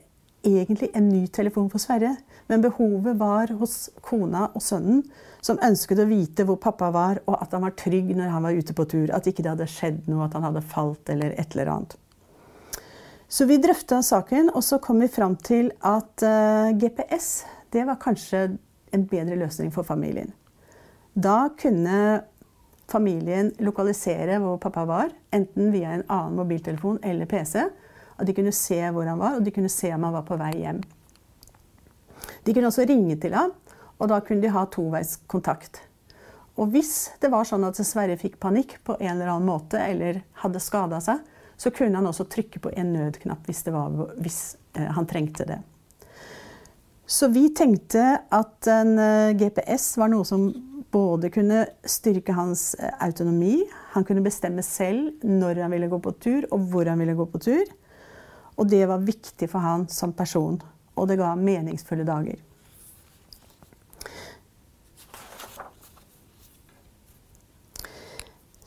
egentlig 0.46 0.90
en 0.94 1.08
ny 1.08 1.26
telefon 1.34 1.70
for 1.70 1.82
Sverre. 1.82 2.14
Men 2.48 2.62
behovet 2.62 3.18
var 3.18 3.50
hos 3.60 3.88
kona 4.00 4.48
og 4.54 4.62
sønnen, 4.64 5.02
som 5.44 5.60
ønsket 5.64 6.00
å 6.02 6.08
vite 6.08 6.46
hvor 6.46 6.58
pappa 6.62 6.88
var, 6.94 7.20
og 7.26 7.36
at 7.42 7.52
han 7.54 7.66
var 7.66 7.76
trygg 7.78 8.14
når 8.16 8.32
han 8.32 8.46
var 8.46 8.58
ute 8.58 8.74
på 8.74 8.86
tur. 8.88 9.10
At 9.14 9.26
ikke 9.28 9.44
det 9.44 9.54
hadde 9.54 9.70
skjedd 9.70 10.06
noe, 10.10 10.26
at 10.26 10.36
han 10.38 10.46
hadde 10.48 10.64
falt 10.64 11.10
eller 11.12 11.34
et 11.34 11.56
eller 11.56 11.74
annet. 11.74 11.98
Så 13.28 13.44
vi 13.44 13.58
drøfta 13.60 14.00
saken, 14.02 14.48
og 14.56 14.64
så 14.64 14.78
kom 14.80 15.02
vi 15.04 15.10
fram 15.12 15.36
til 15.44 15.68
at 15.84 16.24
eh, 16.24 16.72
GPS 16.80 17.44
det 17.72 17.84
var 17.84 18.00
kanskje 18.00 18.56
en 18.96 19.04
bedre 19.04 19.36
løsning 19.36 19.68
for 19.74 19.84
familien. 19.84 20.30
Da 21.12 21.50
kunne 21.60 22.22
familien 22.88 23.50
lokalisere 23.60 24.38
hvor 24.40 24.56
pappa 24.62 24.86
var, 24.88 25.12
enten 25.34 25.68
via 25.74 25.92
en 25.92 26.06
annen 26.08 26.38
mobiltelefon 26.40 27.02
eller 27.04 27.28
PC. 27.28 27.66
Og 28.16 28.26
de 28.26 28.34
kunne 28.34 28.54
se 28.56 28.80
hvor 28.94 29.06
han 29.06 29.20
var, 29.20 29.36
og 29.36 29.44
de 29.44 29.52
kunne 29.52 29.70
se 29.72 29.92
om 29.94 30.08
han 30.08 30.16
var 30.16 30.24
på 30.26 30.38
vei 30.40 30.54
hjem. 30.62 30.80
De 32.48 32.54
kunne 32.54 32.72
også 32.72 32.88
ringe 32.88 33.18
til 33.20 33.36
ham, 33.36 33.52
og 33.98 34.08
da 34.08 34.22
kunne 34.24 34.42
de 34.42 34.56
ha 34.56 34.64
toveiskontakt. 34.72 35.82
Og 36.58 36.72
hvis 36.72 37.10
det 37.22 37.28
var 37.30 37.46
sånn 37.46 37.66
at 37.68 37.78
Sverre 37.86 38.16
fikk 38.18 38.40
panikk 38.42 38.78
på 38.88 38.96
en 38.98 39.12
eller 39.12 39.34
annen 39.34 39.46
måte, 39.46 39.78
eller 39.78 40.24
hadde 40.40 40.62
skada 40.64 40.98
seg, 41.04 41.20
så 41.58 41.70
kunne 41.74 41.98
han 41.98 42.06
også 42.06 42.28
trykke 42.30 42.62
på 42.62 42.70
en 42.78 42.92
nødknapp 42.94 43.48
hvis, 43.50 43.64
var, 43.74 43.90
hvis 44.22 44.40
eh, 44.78 44.86
han 44.94 45.06
trengte 45.10 45.46
det. 45.48 45.58
Så 47.08 47.30
vi 47.34 47.48
tenkte 47.56 48.04
at 48.30 48.68
en 48.70 48.94
eh, 49.02 49.34
GPS 49.34 49.96
var 49.98 50.12
noe 50.12 50.26
som 50.28 50.46
både 50.94 51.32
kunne 51.34 51.64
styrke 51.82 52.36
hans 52.36 52.74
eh, 52.78 52.94
autonomi, 53.04 53.64
han 53.94 54.06
kunne 54.06 54.22
bestemme 54.22 54.62
selv 54.62 55.24
når 55.26 55.64
han 55.64 55.74
ville 55.74 55.90
gå 55.90 55.98
på 56.04 56.14
tur, 56.22 56.46
og 56.52 56.70
hvor 56.70 56.86
han 56.86 57.02
ville 57.02 57.18
gå 57.18 57.26
på 57.32 57.42
tur. 57.42 57.64
Og 58.58 58.70
det 58.70 58.84
var 58.90 59.02
viktig 59.02 59.50
for 59.50 59.64
han 59.64 59.88
som 59.90 60.14
person, 60.14 60.60
og 60.94 61.10
det 61.10 61.18
ga 61.18 61.34
meningsfulle 61.38 62.06
dager. 62.06 62.38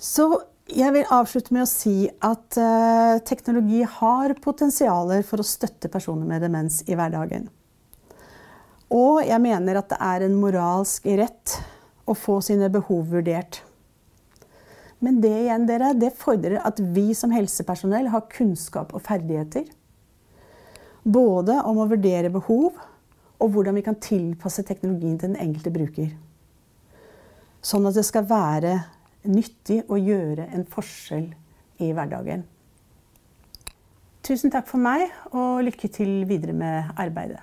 Så 0.01 0.27
jeg 0.69 0.93
vil 0.93 1.10
avslutte 1.12 1.54
med 1.56 1.65
å 1.65 1.69
si 1.69 1.95
at 2.08 2.60
uh, 2.60 3.17
teknologi 3.28 3.82
har 3.97 4.36
potensialer 4.43 5.26
for 5.28 5.41
å 5.41 5.47
støtte 5.47 5.89
personer 5.91 6.28
med 6.30 6.45
demens 6.45 6.82
i 6.88 6.95
hverdagen. 6.95 7.50
Og 8.91 9.21
jeg 9.24 9.39
mener 9.41 9.80
at 9.80 9.89
det 9.91 10.00
er 10.04 10.26
en 10.26 10.38
moralsk 10.39 11.06
rett 11.17 11.58
å 12.06 12.15
få 12.17 12.39
sine 12.43 12.69
behov 12.71 13.08
vurdert. 13.13 13.62
Men 15.02 15.17
det 15.24 15.34
igjen, 15.34 15.65
dere, 15.65 15.93
det 15.97 16.12
fordrer 16.19 16.60
at 16.62 16.80
vi 16.93 17.10
som 17.17 17.32
helsepersonell 17.34 18.12
har 18.13 18.28
kunnskap 18.30 18.91
og 18.93 19.02
ferdigheter. 19.06 19.65
Både 21.02 21.56
om 21.65 21.80
å 21.82 21.88
vurdere 21.89 22.30
behov 22.30 22.76
og 23.41 23.56
hvordan 23.56 23.80
vi 23.80 23.86
kan 23.86 23.97
tilpasse 23.97 24.62
teknologien 24.67 25.17
til 25.17 25.32
den 25.32 25.41
enkelte 25.41 25.74
bruker. 25.74 26.12
Sånn 27.65 27.88
at 27.89 27.97
det 27.97 28.06
skal 28.06 28.28
være 28.30 28.76
nyttig 29.27 29.84
å 29.89 29.99
gjøre 29.99 30.47
en 30.53 30.65
forskjell 30.69 31.29
i 31.81 31.91
hverdagen. 31.93 32.45
Tusen 34.25 34.53
takk 34.53 34.67
for 34.69 34.81
meg, 34.81 35.07
og 35.34 35.63
lykke 35.65 35.89
til 35.91 36.21
videre 36.29 36.53
med 36.53 36.91
arbeidet. 37.01 37.41